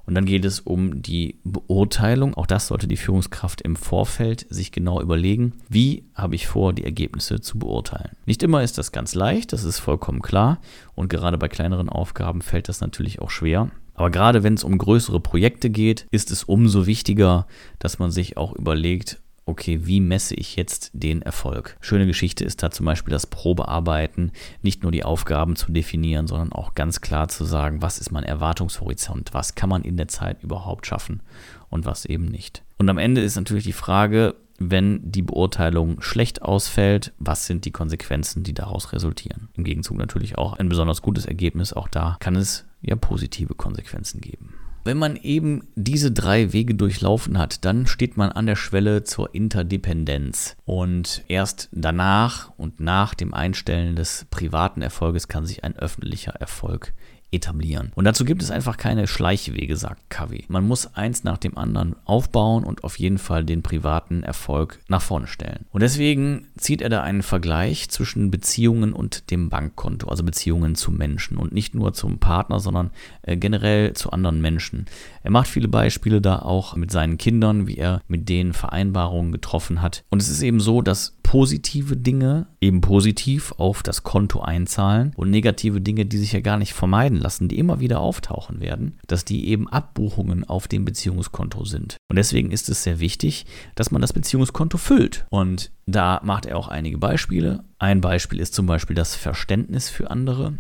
Und 0.07 0.15
dann 0.15 0.25
geht 0.25 0.45
es 0.45 0.61
um 0.61 1.03
die 1.03 1.41
Beurteilung. 1.43 2.35
Auch 2.35 2.47
das 2.47 2.69
sollte 2.69 2.87
die 2.87 2.97
Führungskraft 2.97 3.61
im 3.63 3.75
Vorfeld 3.75 4.47
sich 4.49 4.71
genau 4.71 5.01
überlegen. 5.01 5.53
Wie 5.69 6.05
habe 6.15 6.37
ich 6.37 6.47
vor, 6.47 6.73
die 6.73 6.85
Ergebnisse 6.85 7.41
zu 7.41 7.59
beurteilen? 7.59 8.13
Nicht 8.25 8.45
immer 8.45 8.63
ist 8.63 8.79
das 8.79 8.93
ganz 8.93 9.17
leicht, 9.17 9.53
das 9.53 9.65
ist 9.65 9.81
vollkommen 9.81 10.23
klar. 10.23 10.61
Und 10.95 11.09
gerade 11.09 11.39
bei 11.39 11.49
kleineren 11.49 11.89
Aufgaben 11.89 12.41
fällt 12.41 12.69
das 12.69 12.81
natürlich 12.81 13.21
auch 13.21 13.31
schwer. 13.31 13.71
Aber 13.95 14.11
gerade 14.11 14.45
wenn 14.45 14.55
es 14.55 14.63
um 14.63 14.79
größere 14.79 15.21
Projekte 15.21 15.71
geht, 15.71 16.07
ist 16.11 16.31
es 16.31 16.45
umso 16.45 16.87
wichtiger, 16.87 17.47
dass 17.81 17.99
man 17.99 18.11
sich 18.11 18.37
auch 18.37 18.55
überlegt, 18.55 19.21
okay, 19.47 19.87
wie 19.87 20.01
messe 20.01 20.35
ich 20.35 20.57
jetzt 20.57 20.91
den 20.93 21.23
Erfolg? 21.23 21.77
Schöne 21.81 22.07
Geschichte 22.07 22.45
ist 22.45 22.63
da 22.63 22.71
zum 22.71 22.85
Beispiel 22.85 23.13
das 23.13 23.29
Probearbeiten, 23.29 24.33
nicht 24.61 24.83
nur 24.83 24.91
die 24.91 25.05
Aufgaben 25.05 25.55
zu 25.55 25.73
definieren, 25.73 26.27
sondern 26.27 26.53
auch 26.53 26.75
ganz 26.75 27.01
klar 27.01 27.29
zu 27.29 27.45
sagen, 27.45 27.81
was 27.81 27.99
ist 27.99 28.11
mein 28.11 28.25
Erwartungshorizont, 28.25 29.33
was 29.33 29.55
kann 29.55 29.71
man 29.71 29.83
in 29.83 29.97
der 29.97 30.09
Zeit 30.09 30.43
überhaupt 30.43 30.87
schaffen 30.87 31.23
und 31.71 31.87
was 31.87 32.05
eben 32.05 32.27
nicht. 32.27 32.65
Und 32.77 32.89
am 32.89 32.99
Ende 32.99 33.23
ist 33.23 33.37
natürlich 33.37 33.65
die 33.65 33.73
Frage, 33.73 34.35
wenn 34.59 35.01
die 35.13 35.23
Beurteilung 35.23 36.01
schlecht 36.01 36.43
ausfällt, 36.43 37.13
was 37.19 37.47
sind 37.47 37.65
die 37.67 37.73
Konsequenzen, 37.73 38.43
die 38.43 38.55
daraus 38.55 38.93
resultieren? 38.93 39.49
Im 39.55 39.65
Gegenzug 39.65 39.97
natürlich 39.97 40.39
auch 40.39 40.55
ein 40.55 40.69
besonders 40.69 41.03
gutes 41.03 41.25
Ergebnis, 41.25 41.73
auch 41.73 41.89
da 41.89 42.17
kann 42.21 42.37
es 42.37 42.65
ja 42.81 42.97
positive 42.97 43.55
Konsequenzen 43.55 44.21
geben. 44.21 44.55
Wenn 44.87 44.99
man 44.99 45.17
eben 45.17 45.67
diese 45.75 46.13
drei 46.13 46.53
Wege 46.53 46.77
durchlaufen 46.77 47.39
hat, 47.39 47.65
dann 47.65 47.89
steht 47.89 48.17
man 48.17 48.31
an 48.31 48.47
der 48.47 48.55
Schwelle 48.55 49.03
zur 49.03 49.35
Interdependenz. 49.35 50.57
Und 50.65 51.25
erst 51.27 51.69
danach 51.73 52.53
und 52.57 52.79
nach 52.79 53.15
dem 53.15 53.35
Einstellen 53.35 53.97
des 53.97 54.27
privaten 54.31 54.83
Erfolges 54.83 55.27
kann 55.27 55.45
sich 55.45 55.65
ein 55.65 55.75
öffentlicher 55.75 56.37
Erfolg 56.37 56.95
etablieren. 57.37 57.93
Und 57.95 58.05
dazu 58.05 58.25
gibt 58.25 58.43
es 58.43 58.51
einfach 58.51 58.77
keine 58.77 59.07
Schleichwege, 59.07 59.77
sagt 59.77 60.11
Kavi. 60.11 60.45
Man 60.49 60.67
muss 60.67 60.95
eins 60.95 61.25
nach 61.25 61.39
dem 61.39 61.57
anderen 61.57 61.95
aufbauen 62.05 62.65
und 62.65 62.85
auf 62.85 62.99
jeden 62.99 63.19
Fall 63.19 63.45
den 63.45 63.63
privaten 63.63 64.23
Erfolg 64.23 64.81
nach 64.89 65.03
vorne 65.03 65.27
stellen. 65.27 65.67
Und 65.71 65.83
deswegen 65.83 66.49
zieht 66.57 66.83
er 66.83 66.89
da 66.89 67.03
einen 67.03 67.23
Vergleich 67.23 67.89
zwischen 67.89 68.31
Beziehungen 68.31 68.93
und 68.93 69.31
dem 69.31 69.49
Bankkonto, 69.49 70.09
also 70.09 70.25
Beziehungen 70.25 70.75
zu 70.75 70.91
Menschen 70.91 71.37
und 71.37 71.53
nicht 71.53 71.75
nur 71.75 71.93
zum 71.93 72.19
Partner, 72.19 72.59
sondern 72.59 72.91
äh, 73.23 73.37
generell 73.37 73.93
zu 73.93 74.11
anderen 74.11 74.41
Menschen. 74.41 74.87
Er 75.23 75.31
macht 75.31 75.49
viele 75.49 75.69
Beispiele 75.69 76.21
da 76.21 76.41
auch 76.41 76.77
mit 76.77 76.91
seinen 76.91 77.19
Kindern, 77.19 77.67
wie 77.67 77.77
er 77.77 78.03
mit 78.09 78.29
denen 78.29 78.53
Vereinbarungen 78.53 79.33
getroffen 79.33 79.83
hat. 79.83 80.05
Und 80.09 80.23
es 80.23 80.29
ist 80.29 80.43
eben 80.43 80.61
so, 80.61 80.83
dass 80.83 81.16
positive 81.27 81.97
Dinge 81.97 82.47
eben 82.61 82.81
positiv 82.81 83.53
auf 83.59 83.83
das 83.83 84.05
Konto 84.05 84.43
einzahlen 84.43 85.13
und 85.17 85.29
negative 85.29 85.81
Dinge, 85.81 86.07
die 86.07 86.19
sich 86.19 86.31
ja 86.31 86.39
gar 86.39 86.57
nicht 86.57 86.73
vermeiden 86.73 87.19
lassen, 87.19 87.49
die 87.49 87.59
immer 87.59 87.81
wieder 87.81 87.99
auftauchen 87.99 88.61
werden, 88.61 89.01
dass 89.09 89.25
die 89.25 89.49
eben 89.49 89.69
Abbuchungen 89.69 90.45
auf 90.45 90.69
dem 90.69 90.85
Beziehungskonto 90.85 91.65
sind. 91.65 91.97
Und 92.09 92.15
deswegen 92.15 92.53
ist 92.53 92.69
es 92.69 92.85
sehr 92.85 93.01
wichtig, 93.01 93.45
dass 93.75 93.91
man 93.91 94.03
das 94.03 94.13
Beziehungskonto 94.13 94.79
füllt. 94.79 95.27
Und 95.29 95.73
da 95.87 96.21
macht 96.23 96.47
er 96.47 96.57
auch 96.57 96.69
einige 96.69 96.99
Beispiele. 96.99 97.65
Ein 97.81 98.01
Beispiel 98.01 98.39
ist 98.39 98.55
zum 98.55 98.67
Beispiel 98.67 98.95
das 98.95 99.17
Verständnis 99.17 99.91
für 99.91 100.13
andere. 100.13 100.55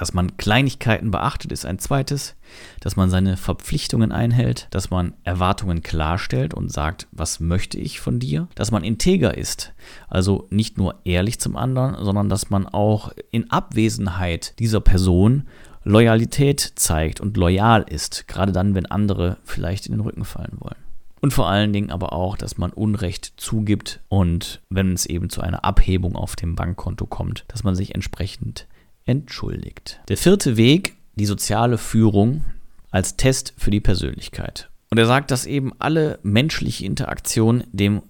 Dass 0.00 0.14
man 0.14 0.38
Kleinigkeiten 0.38 1.10
beachtet, 1.10 1.52
ist 1.52 1.66
ein 1.66 1.78
zweites. 1.78 2.34
Dass 2.80 2.96
man 2.96 3.10
seine 3.10 3.36
Verpflichtungen 3.36 4.12
einhält, 4.12 4.66
dass 4.70 4.88
man 4.88 5.12
Erwartungen 5.24 5.82
klarstellt 5.82 6.54
und 6.54 6.72
sagt, 6.72 7.06
was 7.12 7.38
möchte 7.38 7.76
ich 7.76 8.00
von 8.00 8.18
dir. 8.18 8.48
Dass 8.54 8.70
man 8.70 8.82
integer 8.82 9.36
ist, 9.36 9.74
also 10.08 10.48
nicht 10.48 10.78
nur 10.78 10.94
ehrlich 11.04 11.38
zum 11.38 11.54
anderen, 11.54 12.02
sondern 12.02 12.30
dass 12.30 12.48
man 12.48 12.66
auch 12.66 13.12
in 13.30 13.50
Abwesenheit 13.50 14.58
dieser 14.58 14.80
Person 14.80 15.46
Loyalität 15.84 16.60
zeigt 16.76 17.20
und 17.20 17.36
loyal 17.36 17.82
ist, 17.86 18.26
gerade 18.26 18.52
dann, 18.52 18.74
wenn 18.74 18.86
andere 18.86 19.36
vielleicht 19.44 19.84
in 19.84 19.92
den 19.92 20.00
Rücken 20.00 20.24
fallen 20.24 20.56
wollen. 20.60 20.80
Und 21.20 21.34
vor 21.34 21.50
allen 21.50 21.74
Dingen 21.74 21.90
aber 21.90 22.14
auch, 22.14 22.38
dass 22.38 22.56
man 22.56 22.72
Unrecht 22.72 23.34
zugibt 23.36 24.00
und 24.08 24.62
wenn 24.70 24.94
es 24.94 25.04
eben 25.04 25.28
zu 25.28 25.42
einer 25.42 25.62
Abhebung 25.62 26.16
auf 26.16 26.36
dem 26.36 26.56
Bankkonto 26.56 27.04
kommt, 27.04 27.44
dass 27.48 27.64
man 27.64 27.74
sich 27.74 27.94
entsprechend 27.94 28.66
entschuldigt. 29.10 30.00
Der 30.08 30.16
vierte 30.16 30.56
Weg, 30.56 30.94
die 31.16 31.26
soziale 31.26 31.78
Führung 31.78 32.44
als 32.90 33.16
Test 33.16 33.54
für 33.58 33.70
die 33.70 33.80
Persönlichkeit. 33.80 34.70
Und 34.90 34.98
er 34.98 35.06
sagt, 35.06 35.30
dass 35.30 35.46
eben 35.46 35.72
alle 35.78 36.18
menschliche 36.22 36.84
Interaktionen 36.84 37.64
dem 37.72 38.02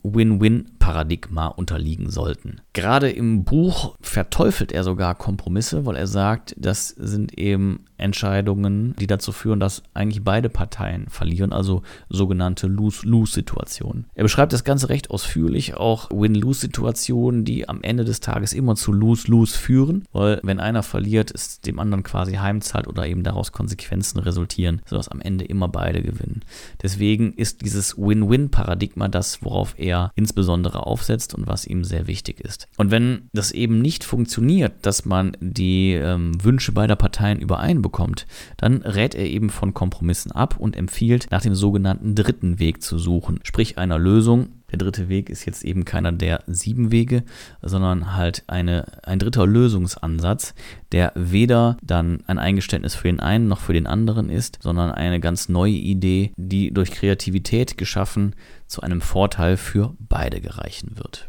Win-Win-Paradigma 0.80 1.46
unterliegen 1.48 2.10
sollten. 2.10 2.60
Gerade 2.72 3.10
im 3.10 3.44
Buch 3.44 3.96
verteufelt 4.00 4.72
er 4.72 4.82
sogar 4.82 5.14
Kompromisse, 5.14 5.84
weil 5.86 5.96
er 5.96 6.06
sagt, 6.06 6.54
das 6.58 6.88
sind 6.88 7.38
eben 7.38 7.84
Entscheidungen, 7.96 8.94
die 8.98 9.06
dazu 9.06 9.30
führen, 9.32 9.60
dass 9.60 9.82
eigentlich 9.92 10.24
beide 10.24 10.48
Parteien 10.48 11.08
verlieren, 11.08 11.52
also 11.52 11.82
sogenannte 12.08 12.66
Lose-Lose-Situationen. 12.66 14.06
Er 14.14 14.22
beschreibt 14.22 14.52
das 14.54 14.64
Ganze 14.64 14.88
recht 14.88 15.10
ausführlich, 15.10 15.74
auch 15.74 16.08
Win-Lose-Situationen, 16.10 17.44
die 17.44 17.68
am 17.68 17.82
Ende 17.82 18.04
des 18.04 18.20
Tages 18.20 18.54
immer 18.54 18.74
zu 18.74 18.92
Lose-Lose 18.92 19.56
führen, 19.56 20.04
weil 20.12 20.40
wenn 20.42 20.60
einer 20.60 20.82
verliert, 20.82 21.30
es 21.30 21.60
dem 21.60 21.78
anderen 21.78 22.02
quasi 22.02 22.34
heimzahlt 22.34 22.88
oder 22.88 23.06
eben 23.06 23.22
daraus 23.22 23.52
Konsequenzen 23.52 24.18
resultieren, 24.18 24.80
sodass 24.86 25.08
am 25.08 25.20
Ende 25.20 25.44
immer 25.44 25.68
beide 25.68 26.02
gewinnen. 26.02 26.40
Deswegen 26.82 27.34
ist 27.34 27.60
dieses 27.62 27.98
Win-Win-Paradigma 27.98 29.08
das, 29.08 29.42
worauf 29.42 29.74
er 29.78 30.10
insbesondere 30.14 30.69
aufsetzt 30.78 31.34
und 31.34 31.46
was 31.46 31.66
ihm 31.66 31.84
sehr 31.84 32.06
wichtig 32.06 32.40
ist. 32.40 32.68
Und 32.76 32.90
wenn 32.90 33.28
das 33.32 33.52
eben 33.52 33.80
nicht 33.80 34.04
funktioniert, 34.04 34.72
dass 34.82 35.04
man 35.04 35.36
die 35.40 35.94
ähm, 35.94 36.32
Wünsche 36.42 36.72
beider 36.72 36.96
Parteien 36.96 37.40
übereinbekommt, 37.40 38.26
dann 38.56 38.82
rät 38.82 39.14
er 39.14 39.26
eben 39.26 39.50
von 39.50 39.74
Kompromissen 39.74 40.32
ab 40.32 40.56
und 40.58 40.76
empfiehlt, 40.76 41.28
nach 41.30 41.42
dem 41.42 41.54
sogenannten 41.54 42.14
dritten 42.14 42.58
Weg 42.58 42.82
zu 42.82 42.98
suchen, 42.98 43.40
sprich 43.42 43.78
einer 43.78 43.98
Lösung, 43.98 44.48
der 44.70 44.78
dritte 44.78 45.08
Weg 45.08 45.30
ist 45.30 45.44
jetzt 45.44 45.64
eben 45.64 45.84
keiner 45.84 46.12
der 46.12 46.42
sieben 46.46 46.92
Wege, 46.92 47.24
sondern 47.62 48.14
halt 48.14 48.44
eine, 48.46 48.86
ein 49.02 49.18
dritter 49.18 49.46
Lösungsansatz, 49.46 50.54
der 50.92 51.12
weder 51.14 51.76
dann 51.82 52.22
ein 52.26 52.38
Eingeständnis 52.38 52.94
für 52.94 53.08
den 53.08 53.20
einen 53.20 53.48
noch 53.48 53.60
für 53.60 53.72
den 53.72 53.86
anderen 53.86 54.30
ist, 54.30 54.58
sondern 54.62 54.92
eine 54.92 55.20
ganz 55.20 55.48
neue 55.48 55.72
Idee, 55.72 56.32
die 56.36 56.72
durch 56.72 56.92
Kreativität 56.92 57.76
geschaffen 57.78 58.34
zu 58.70 58.82
einem 58.82 59.00
Vorteil 59.00 59.56
für 59.56 59.94
beide 59.98 60.40
gereichen 60.40 60.92
wird. 60.96 61.28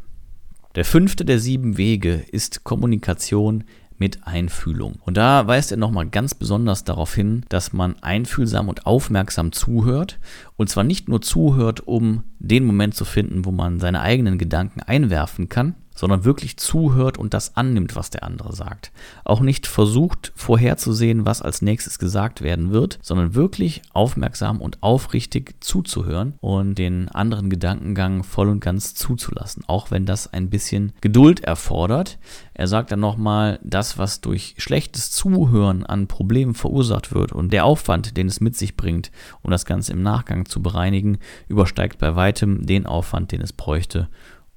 Der 0.76 0.86
fünfte 0.86 1.26
der 1.26 1.40
sieben 1.40 1.78
Wege 1.78 2.24
ist 2.32 2.64
Kommunikation 2.64 3.66
mit 3.98 4.26
Einfühlung. 4.26 4.96
Und 5.06 5.18
da 5.18 5.46
weist 5.46 5.72
er 5.72 5.78
nochmal 5.78 6.08
ganz 6.08 6.34
besonders 6.34 6.84
darauf 6.84 7.14
hin, 7.14 7.46
dass 7.50 7.72
man 7.72 8.02
einfühlsam 8.02 8.68
und 8.68 8.88
aufmerksam 8.88 9.52
zuhört. 9.52 10.20
Und 10.58 10.70
zwar 10.70 10.84
nicht 10.84 11.08
nur 11.08 11.22
zuhört, 11.22 11.82
um 11.82 12.24
den 12.40 12.66
Moment 12.66 12.96
zu 12.96 13.06
finden, 13.06 13.46
wo 13.46 13.52
man 13.52 13.80
seine 13.80 14.02
eigenen 14.02 14.38
Gedanken 14.40 14.82
einwerfen 14.82 15.50
kann, 15.50 15.76
sondern 16.02 16.26
wirklich 16.26 16.58
zuhört 16.58 17.20
und 17.20 17.36
das 17.36 17.56
annimmt, 17.56 17.96
was 17.96 18.10
der 18.10 18.24
andere 18.24 18.56
sagt. 18.56 18.92
Auch 19.24 19.40
nicht 19.40 19.68
versucht 19.68 20.32
vorherzusehen, 20.36 21.28
was 21.28 21.44
als 21.44 21.62
nächstes 21.62 22.00
gesagt 22.00 22.42
werden 22.42 22.72
wird, 22.72 22.98
sondern 23.04 23.36
wirklich 23.36 23.84
aufmerksam 23.94 24.62
und 24.62 24.82
aufrichtig 24.82 25.58
zuzuhören 25.60 26.34
und 26.42 26.74
den 26.74 27.08
anderen 27.10 27.52
Gedankengang 27.52 28.24
voll 28.24 28.50
und 28.50 28.62
ganz 28.62 28.96
zuzulassen, 28.96 29.64
auch 29.68 29.92
wenn 29.92 30.08
das 30.08 30.26
ein 30.26 30.50
bisschen 30.50 30.94
Geduld 31.02 31.42
erfordert. 31.42 32.18
Er 32.56 32.68
sagt 32.68 32.92
dann 32.92 33.00
nochmal, 33.00 33.60
das, 33.64 34.00
was 34.00 34.22
durch 34.22 34.56
schlechtes 34.58 35.12
Zuhören 35.12 35.86
an 35.86 36.08
Problemen 36.08 36.56
verursacht 36.56 37.14
wird 37.14 37.32
und 37.32 37.54
der 37.54 37.64
Aufwand, 37.64 38.18
den 38.18 38.26
es 38.26 38.42
mit 38.42 38.56
sich 38.56 38.76
bringt, 38.76 39.12
um 39.44 39.52
das 39.52 39.66
Ganze 39.66 39.92
im 39.92 40.02
Nachgang 40.02 40.48
zu 40.48 40.64
bereinigen, 40.64 41.20
übersteigt 41.48 42.00
bei 42.00 42.16
weitem 42.16 42.66
den 42.66 42.88
Aufwand, 42.88 43.32
den 43.32 43.42
es 43.42 43.54
bräuchte, 43.54 44.10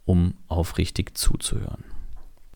um 0.05 0.35
aufrichtig 0.49 1.17
zuzuhören. 1.17 1.85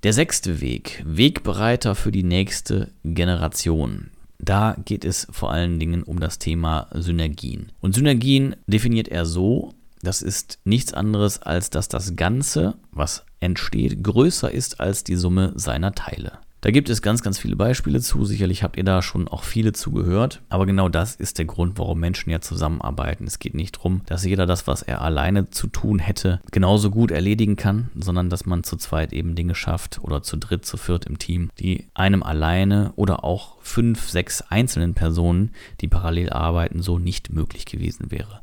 Der 0.02 0.12
sechste 0.12 0.60
Weg, 0.60 1.02
Wegbereiter 1.04 1.94
für 1.94 2.12
die 2.12 2.22
nächste 2.22 2.92
Generation. 3.04 4.10
Da 4.38 4.76
geht 4.84 5.04
es 5.04 5.26
vor 5.30 5.50
allen 5.50 5.80
Dingen 5.80 6.04
um 6.04 6.20
das 6.20 6.38
Thema 6.38 6.88
Synergien. 6.94 7.72
Und 7.80 7.94
Synergien 7.94 8.54
definiert 8.68 9.08
er 9.08 9.26
so, 9.26 9.74
das 10.02 10.22
ist 10.22 10.60
nichts 10.64 10.94
anderes, 10.94 11.42
als 11.42 11.70
dass 11.70 11.88
das 11.88 12.14
Ganze, 12.14 12.76
was 12.92 13.24
entsteht, 13.40 14.04
größer 14.04 14.50
ist 14.50 14.78
als 14.78 15.02
die 15.02 15.16
Summe 15.16 15.52
seiner 15.56 15.92
Teile. 15.92 16.38
Da 16.60 16.72
gibt 16.72 16.90
es 16.90 17.02
ganz, 17.02 17.22
ganz 17.22 17.38
viele 17.38 17.54
Beispiele 17.54 18.00
zu. 18.00 18.24
Sicherlich 18.24 18.64
habt 18.64 18.76
ihr 18.76 18.84
da 18.84 19.00
schon 19.00 19.28
auch 19.28 19.44
viele 19.44 19.72
zugehört. 19.72 20.42
Aber 20.48 20.66
genau 20.66 20.88
das 20.88 21.14
ist 21.14 21.38
der 21.38 21.44
Grund, 21.44 21.78
warum 21.78 22.00
Menschen 22.00 22.30
ja 22.30 22.40
zusammenarbeiten. 22.40 23.28
Es 23.28 23.38
geht 23.38 23.54
nicht 23.54 23.76
darum, 23.76 24.02
dass 24.06 24.24
jeder 24.24 24.44
das, 24.44 24.66
was 24.66 24.82
er 24.82 25.00
alleine 25.02 25.50
zu 25.50 25.68
tun 25.68 26.00
hätte, 26.00 26.40
genauso 26.50 26.90
gut 26.90 27.12
erledigen 27.12 27.54
kann, 27.54 27.90
sondern 27.94 28.28
dass 28.28 28.44
man 28.44 28.64
zu 28.64 28.76
zweit 28.76 29.12
eben 29.12 29.36
Dinge 29.36 29.54
schafft 29.54 30.00
oder 30.02 30.22
zu 30.22 30.36
dritt, 30.36 30.66
zu 30.66 30.76
viert 30.76 31.06
im 31.06 31.18
Team, 31.18 31.50
die 31.60 31.86
einem 31.94 32.24
alleine 32.24 32.92
oder 32.96 33.22
auch 33.22 33.58
fünf, 33.60 34.08
sechs 34.08 34.42
einzelnen 34.42 34.94
Personen, 34.94 35.52
die 35.80 35.88
parallel 35.88 36.30
arbeiten, 36.30 36.82
so 36.82 36.98
nicht 36.98 37.32
möglich 37.32 37.66
gewesen 37.66 38.10
wäre. 38.10 38.40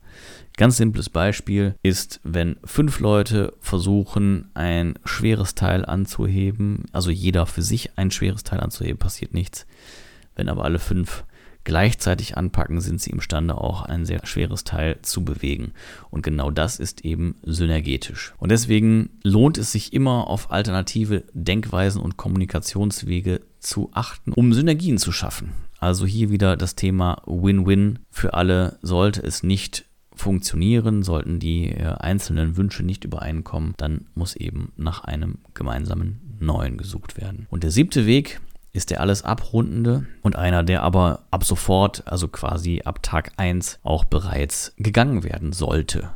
Ganz 0.57 0.77
simples 0.77 1.09
Beispiel 1.09 1.75
ist, 1.83 2.21
wenn 2.23 2.55
fünf 2.63 2.99
Leute 2.99 3.53
versuchen, 3.59 4.51
ein 4.53 4.97
schweres 5.03 5.53
Teil 5.53 5.83
anzuheben, 5.85 6.85
also 6.93 7.09
jeder 7.11 7.45
für 7.45 7.61
sich 7.61 7.97
ein 7.97 8.09
schweres 8.09 8.43
Teil 8.43 8.61
anzuheben, 8.61 8.97
passiert 8.97 9.33
nichts. 9.33 9.65
Wenn 10.35 10.47
aber 10.47 10.63
alle 10.63 10.79
fünf 10.79 11.25
gleichzeitig 11.65 12.37
anpacken, 12.37 12.79
sind 12.79 13.01
sie 13.01 13.09
imstande, 13.09 13.57
auch 13.57 13.81
ein 13.81 14.05
sehr 14.05 14.25
schweres 14.25 14.63
Teil 14.63 14.99
zu 15.01 15.25
bewegen. 15.25 15.73
Und 16.09 16.21
genau 16.21 16.51
das 16.51 16.79
ist 16.79 17.03
eben 17.03 17.35
synergetisch. 17.43 18.33
Und 18.37 18.51
deswegen 18.51 19.09
lohnt 19.23 19.57
es 19.57 19.73
sich 19.73 19.91
immer 19.91 20.27
auf 20.27 20.51
alternative 20.51 21.23
Denkweisen 21.33 21.99
und 21.99 22.15
Kommunikationswege 22.15 23.41
zu 23.59 23.89
achten, 23.93 24.31
um 24.31 24.53
Synergien 24.53 24.99
zu 24.99 25.11
schaffen. 25.11 25.51
Also 25.79 26.05
hier 26.05 26.29
wieder 26.29 26.55
das 26.55 26.75
Thema 26.75 27.21
Win-Win 27.25 27.99
für 28.09 28.35
alle 28.35 28.77
sollte 28.81 29.21
es 29.21 29.43
nicht 29.43 29.85
funktionieren, 30.15 31.03
sollten 31.03 31.39
die 31.39 31.69
äh, 31.69 31.95
einzelnen 31.99 32.57
Wünsche 32.57 32.83
nicht 32.83 33.03
übereinkommen, 33.03 33.73
dann 33.77 34.05
muss 34.15 34.35
eben 34.35 34.71
nach 34.75 35.03
einem 35.03 35.39
gemeinsamen 35.53 36.37
neuen 36.39 36.77
gesucht 36.77 37.17
werden. 37.17 37.47
Und 37.49 37.63
der 37.63 37.71
siebte 37.71 38.05
Weg 38.05 38.41
ist 38.73 38.91
der 38.91 38.99
alles 38.99 39.23
abrundende 39.23 40.05
und 40.21 40.35
einer, 40.35 40.61
der 40.63 40.83
aber 40.83 41.23
ab 41.31 41.45
sofort, 41.45 42.05
also 42.07 42.27
quasi 42.27 42.81
ab 42.83 43.01
Tag 43.01 43.31
1, 43.37 43.79
auch 43.83 44.03
bereits 44.03 44.73
gegangen 44.77 45.23
werden 45.23 45.53
sollte. 45.53 46.09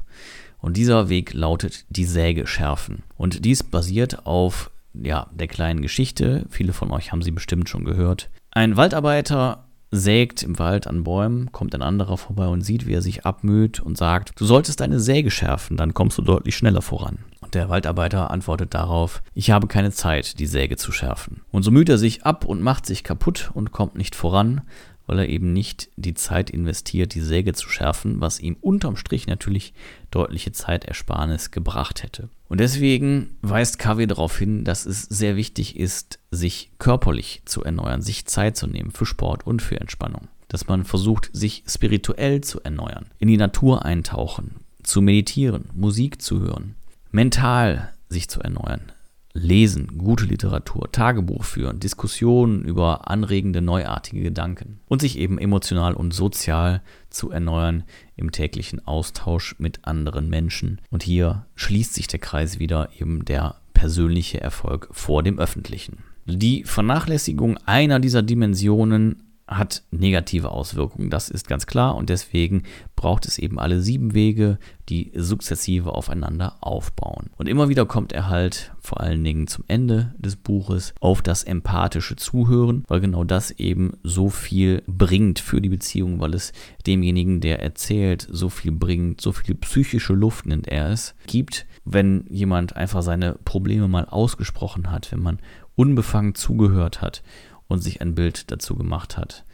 Und 0.59 0.75
dieser 0.75 1.07
Weg 1.07 1.33
lautet 1.33 1.85
die 1.89 2.03
Säge 2.03 2.45
schärfen. 2.45 3.03
Und 3.17 3.45
dies 3.45 3.63
basiert 3.63 4.25
auf 4.25 4.71
ja, 4.93 5.27
der 5.31 5.47
kleinen 5.47 5.81
Geschichte. 5.81 6.45
Viele 6.49 6.73
von 6.73 6.91
euch 6.91 7.11
haben 7.11 7.21
sie 7.21 7.31
bestimmt 7.31 7.69
schon 7.69 7.85
gehört. 7.85 8.29
Ein 8.51 8.75
Waldarbeiter 8.75 9.68
sägt 9.91 10.43
im 10.43 10.59
Wald 10.59 10.87
an 10.87 11.03
Bäumen, 11.03 11.51
kommt 11.51 11.73
ein 11.73 11.81
anderer 11.81 12.17
vorbei 12.17 12.47
und 12.47 12.61
sieht, 12.61 12.85
wie 12.85 12.93
er 12.93 13.01
sich 13.01 13.25
abmüht 13.25 13.79
und 13.79 13.97
sagt, 13.97 14.33
du 14.39 14.45
solltest 14.45 14.79
deine 14.79 14.99
Säge 14.99 15.31
schärfen, 15.31 15.77
dann 15.77 15.93
kommst 15.93 16.17
du 16.17 16.21
deutlich 16.21 16.55
schneller 16.55 16.81
voran. 16.81 17.19
Und 17.41 17.55
der 17.55 17.69
Waldarbeiter 17.69 18.29
antwortet 18.29 18.73
darauf, 18.73 19.23
ich 19.33 19.51
habe 19.51 19.67
keine 19.67 19.91
Zeit, 19.91 20.39
die 20.39 20.45
Säge 20.45 20.77
zu 20.77 20.91
schärfen. 20.91 21.41
Und 21.51 21.63
so 21.63 21.71
müht 21.71 21.89
er 21.89 21.97
sich 21.97 22.23
ab 22.23 22.45
und 22.45 22.61
macht 22.61 22.85
sich 22.85 23.03
kaputt 23.03 23.51
und 23.53 23.71
kommt 23.71 23.95
nicht 23.95 24.15
voran, 24.15 24.61
weil 25.09 25.17
er 25.17 25.27
eben 25.27 25.53
nicht 25.53 25.89
die 25.95 26.13
Zeit 26.13 26.51
investiert, 26.51 27.15
die 27.15 27.21
Säge 27.21 27.53
zu 27.53 27.67
schärfen, 27.67 28.21
was 28.21 28.39
ihm 28.39 28.55
unterm 28.61 28.95
Strich 28.95 29.25
natürlich 29.25 29.73
deutliche 30.11 30.51
Zeitersparnis 30.51 31.49
gebracht 31.49 32.03
hätte. 32.03 32.29
Und 32.47 32.59
deswegen 32.59 33.35
weist 33.41 33.79
KW 33.79 34.05
darauf 34.05 34.37
hin, 34.37 34.63
dass 34.65 34.85
es 34.85 35.01
sehr 35.01 35.35
wichtig 35.35 35.79
ist, 35.79 36.19
sich 36.29 36.69
körperlich 36.77 37.41
zu 37.45 37.63
erneuern, 37.63 38.03
sich 38.03 38.27
Zeit 38.27 38.55
zu 38.55 38.67
nehmen 38.67 38.91
für 38.91 39.07
Sport 39.07 39.47
und 39.47 39.63
für 39.63 39.79
Entspannung. 39.79 40.27
Dass 40.47 40.67
man 40.67 40.85
versucht, 40.85 41.31
sich 41.33 41.63
spirituell 41.65 42.41
zu 42.41 42.61
erneuern, 42.61 43.07
in 43.17 43.29
die 43.29 43.37
Natur 43.37 43.85
eintauchen, 43.85 44.57
zu 44.83 45.01
meditieren, 45.01 45.69
Musik 45.73 46.21
zu 46.21 46.39
hören, 46.39 46.75
mental 47.09 47.93
sich 48.09 48.29
zu 48.29 48.41
erneuern, 48.41 48.91
Lesen, 49.33 49.99
gute 49.99 50.25
Literatur, 50.25 50.91
Tagebuch 50.91 51.43
führen, 51.43 51.79
Diskussionen 51.79 52.63
über 52.63 53.09
anregende, 53.09 53.61
neuartige 53.61 54.21
Gedanken 54.23 54.79
und 54.87 55.01
sich 55.01 55.19
eben 55.19 55.37
emotional 55.37 55.93
und 55.93 56.13
sozial 56.13 56.81
zu 57.09 57.29
erneuern 57.29 57.83
im 58.15 58.31
täglichen 58.31 58.85
Austausch 58.87 59.55
mit 59.59 59.85
anderen 59.85 60.29
Menschen. 60.29 60.81
Und 60.89 61.03
hier 61.03 61.45
schließt 61.55 61.93
sich 61.93 62.07
der 62.07 62.19
Kreis 62.19 62.59
wieder 62.59 62.89
eben 62.99 63.23
der 63.23 63.55
persönliche 63.73 64.41
Erfolg 64.41 64.89
vor 64.91 65.21
dem 65.21 65.37
öffentlichen. 65.37 65.99
Die 66.25 66.63
Vernachlässigung 66.63 67.57
einer 67.65 67.99
dieser 67.99 68.23
Dimensionen 68.23 69.28
hat 69.49 69.83
negative 69.89 70.51
Auswirkungen, 70.51 71.09
das 71.09 71.29
ist 71.29 71.47
ganz 71.47 71.65
klar 71.65 71.95
und 71.95 72.09
deswegen 72.09 72.63
braucht 72.95 73.25
es 73.25 73.39
eben 73.39 73.59
alle 73.59 73.81
sieben 73.81 74.13
Wege, 74.13 74.59
die 74.89 75.11
sukzessive 75.15 75.93
aufeinander 75.93 76.57
aufbauen. 76.61 77.31
Und 77.37 77.47
immer 77.47 77.67
wieder 77.67 77.85
kommt 77.85 78.13
er 78.13 78.29
halt 78.29 78.73
vor 78.79 79.01
allen 79.01 79.23
Dingen 79.23 79.47
zum 79.47 79.63
Ende 79.67 80.13
des 80.17 80.35
Buches 80.35 80.93
auf 80.99 81.21
das 81.21 81.43
empathische 81.43 82.15
Zuhören, 82.15 82.83
weil 82.87 82.99
genau 82.99 83.23
das 83.23 83.51
eben 83.51 83.93
so 84.03 84.29
viel 84.29 84.83
bringt 84.87 85.39
für 85.39 85.61
die 85.61 85.69
Beziehung, 85.69 86.19
weil 86.19 86.35
es 86.35 86.53
demjenigen, 86.85 87.41
der 87.41 87.61
erzählt, 87.61 88.27
so 88.29 88.49
viel 88.49 88.71
bringt, 88.71 89.21
so 89.21 89.31
viel 89.31 89.55
psychische 89.55 90.13
Luft 90.13 90.45
nennt 90.45 90.67
er 90.67 90.89
es, 90.89 91.15
gibt, 91.25 91.65
wenn 91.85 92.25
jemand 92.29 92.75
einfach 92.75 93.01
seine 93.01 93.35
Probleme 93.45 93.87
mal 93.87 94.05
ausgesprochen 94.05 94.91
hat, 94.91 95.11
wenn 95.11 95.21
man 95.21 95.39
unbefangen 95.75 96.35
zugehört 96.35 97.01
hat 97.01 97.23
und 97.69 97.81
sich 97.81 98.01
ein 98.01 98.15
Bild 98.15 98.51
dazu 98.51 98.75
gemacht 98.75 99.15
hat. 99.15 99.45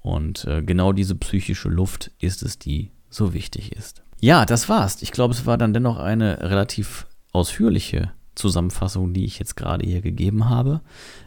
Und 0.00 0.44
äh, 0.44 0.62
genau 0.62 0.92
diese 0.92 1.14
psychische 1.14 1.70
Luft 1.70 2.10
ist 2.20 2.42
es, 2.42 2.58
die 2.58 2.90
so 3.08 3.32
wichtig 3.32 3.72
ist. 3.72 4.02
Ja, 4.20 4.44
das 4.44 4.68
war's. 4.68 5.00
Ich 5.00 5.12
glaube, 5.12 5.32
es 5.32 5.46
war 5.46 5.56
dann 5.56 5.72
dennoch 5.72 5.98
eine 5.98 6.50
relativ 6.50 7.06
ausführliche 7.32 8.12
Zusammenfassung, 8.34 9.14
die 9.14 9.24
ich 9.24 9.38
jetzt 9.38 9.56
gerade 9.56 9.86
hier 9.86 10.02
gegeben 10.02 10.48
habe. 10.48 10.82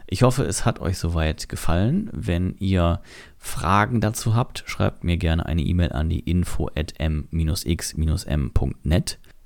Ich 0.06 0.22
hoffe, 0.22 0.44
es 0.44 0.64
hat 0.64 0.78
euch 0.80 0.98
soweit 0.98 1.48
gefallen. 1.48 2.10
Wenn 2.12 2.54
ihr 2.58 3.00
Fragen 3.38 4.00
dazu 4.00 4.36
habt, 4.36 4.62
schreibt 4.66 5.04
mir 5.04 5.16
gerne 5.16 5.46
eine 5.46 5.62
E-Mail 5.62 5.92
an 5.92 6.08
die 6.08 6.20
info 6.20 6.68
at 6.74 6.94
m-x-m.net. 6.98 7.48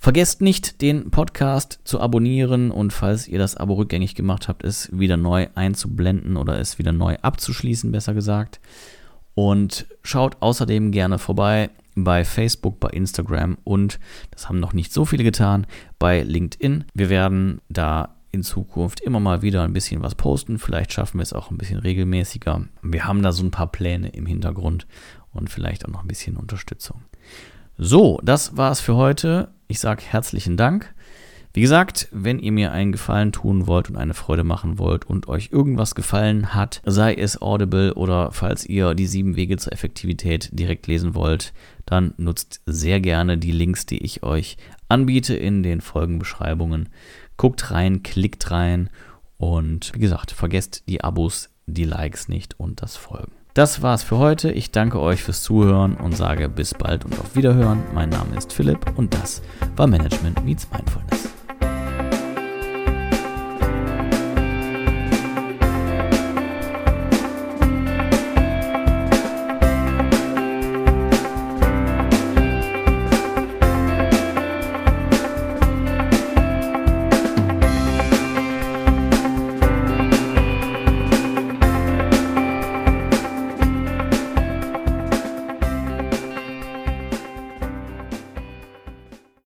Vergesst 0.03 0.41
nicht, 0.41 0.83
den 0.83 1.13
Podcast 1.13 1.79
zu 1.85 2.01
abonnieren 2.01 2.73
und 2.73 2.93
falls 2.93 3.29
ihr 3.29 3.39
das 3.39 3.57
Abo 3.57 3.75
rückgängig 3.75 4.17
gemacht 4.17 4.49
habt, 4.49 4.65
es 4.65 4.91
wieder 4.91 5.17
neu 5.17 5.47
einzublenden 5.55 6.37
oder 6.37 6.59
es 6.59 6.77
wieder 6.77 6.91
neu 6.91 7.19
abzuschließen, 7.23 7.93
besser 7.93 8.13
gesagt. 8.13 8.59
Und 9.37 9.87
schaut 10.03 10.39
außerdem 10.43 10.91
gerne 10.91 11.21
vorbei 11.21 11.71
bei 11.95 12.25
Facebook, 12.25 12.81
bei 12.81 12.89
Instagram 12.89 13.59
und, 13.63 14.01
das 14.33 14.49
haben 14.49 14.59
noch 14.59 14.73
nicht 14.73 14.93
so 14.93 15.05
viele 15.05 15.23
getan, 15.23 15.69
bei 16.01 16.25
LinkedIn. 16.25 16.85
Wir 16.95 17.09
werden 17.09 17.61
da 17.69 18.17
in 18.33 18.43
Zukunft 18.43 18.99
immer 18.99 19.21
mal 19.21 19.43
wieder 19.43 19.63
ein 19.63 19.73
bisschen 19.73 20.03
was 20.03 20.17
posten. 20.17 20.59
Vielleicht 20.59 20.93
schaffen 20.93 21.19
wir 21.19 21.23
es 21.23 21.33
auch 21.33 21.53
ein 21.53 21.59
bisschen 21.59 21.79
regelmäßiger. 21.79 22.65
Wir 22.83 23.05
haben 23.05 23.23
da 23.23 23.31
so 23.31 23.45
ein 23.45 23.53
paar 23.53 23.71
Pläne 23.71 24.09
im 24.09 24.27
Hintergrund 24.27 24.89
und 25.31 25.49
vielleicht 25.49 25.85
auch 25.85 25.93
noch 25.93 26.03
ein 26.03 26.09
bisschen 26.09 26.37
Unterstützung. 26.37 27.03
So, 27.79 28.21
das 28.23 28.57
war 28.57 28.73
es 28.73 28.81
für 28.81 28.97
heute. 28.97 29.49
Ich 29.73 29.81
sage 29.81 30.03
herzlichen 30.07 30.59
Dank. 30.59 30.93
Wie 31.55 31.63
gesagt, 31.63 32.07
wenn 32.13 32.39
ihr 32.39 32.53
mir 32.53 32.73
einen 32.73 32.93
Gefallen 32.93 33.33
tun 33.33 33.67
wollt 33.67 33.89
und 33.89 33.97
eine 33.97 34.13
Freude 34.13 34.45
machen 34.45 34.79
wollt 34.79 35.07
und 35.07 35.29
euch 35.29 35.49
irgendwas 35.51 35.95
gefallen 35.95 36.53
hat, 36.53 36.83
sei 36.85 37.15
es 37.15 37.41
Audible 37.41 37.95
oder 37.95 38.33
falls 38.33 38.67
ihr 38.67 38.95
die 38.95 39.07
sieben 39.07 39.35
Wege 39.35 39.57
zur 39.57 39.73
Effektivität 39.73 40.51
direkt 40.53 40.89
lesen 40.89 41.15
wollt, 41.15 41.55
dann 41.87 42.13
nutzt 42.19 42.61
sehr 42.67 43.01
gerne 43.01 43.39
die 43.39 43.51
Links, 43.51 43.87
die 43.87 44.05
ich 44.05 44.23
euch 44.23 44.59
anbiete 44.91 45.35
in 45.35 45.63
den 45.63 45.81
Folgenbeschreibungen. 45.81 46.91
Guckt 47.39 47.71
rein, 47.71 48.03
klickt 48.03 48.51
rein 48.51 48.91
und 49.39 49.93
wie 49.95 50.01
gesagt, 50.01 50.33
vergesst 50.33 50.83
die 50.87 51.03
Abos, 51.03 51.49
die 51.65 51.85
Likes 51.85 52.29
nicht 52.29 52.61
und 52.61 52.83
das 52.83 52.99
Folgen. 52.99 53.42
Das 53.55 53.83
war's 53.83 54.03
für 54.03 54.17
heute. 54.17 54.51
Ich 54.51 54.71
danke 54.71 54.99
euch 54.99 55.23
fürs 55.23 55.43
Zuhören 55.43 55.95
und 55.95 56.17
sage 56.17 56.49
bis 56.49 56.73
bald 56.73 57.05
und 57.05 57.19
auf 57.21 57.37
Wiederhören. 57.37 57.83
Mein 57.93 58.09
Name 58.09 58.35
ist 58.35 58.51
Philipp 58.51 58.97
und 58.97 59.13
das 59.13 59.43
war 59.77 59.87
Management 59.87 60.43
Meets 60.43 60.67
Mindful. 60.71 61.03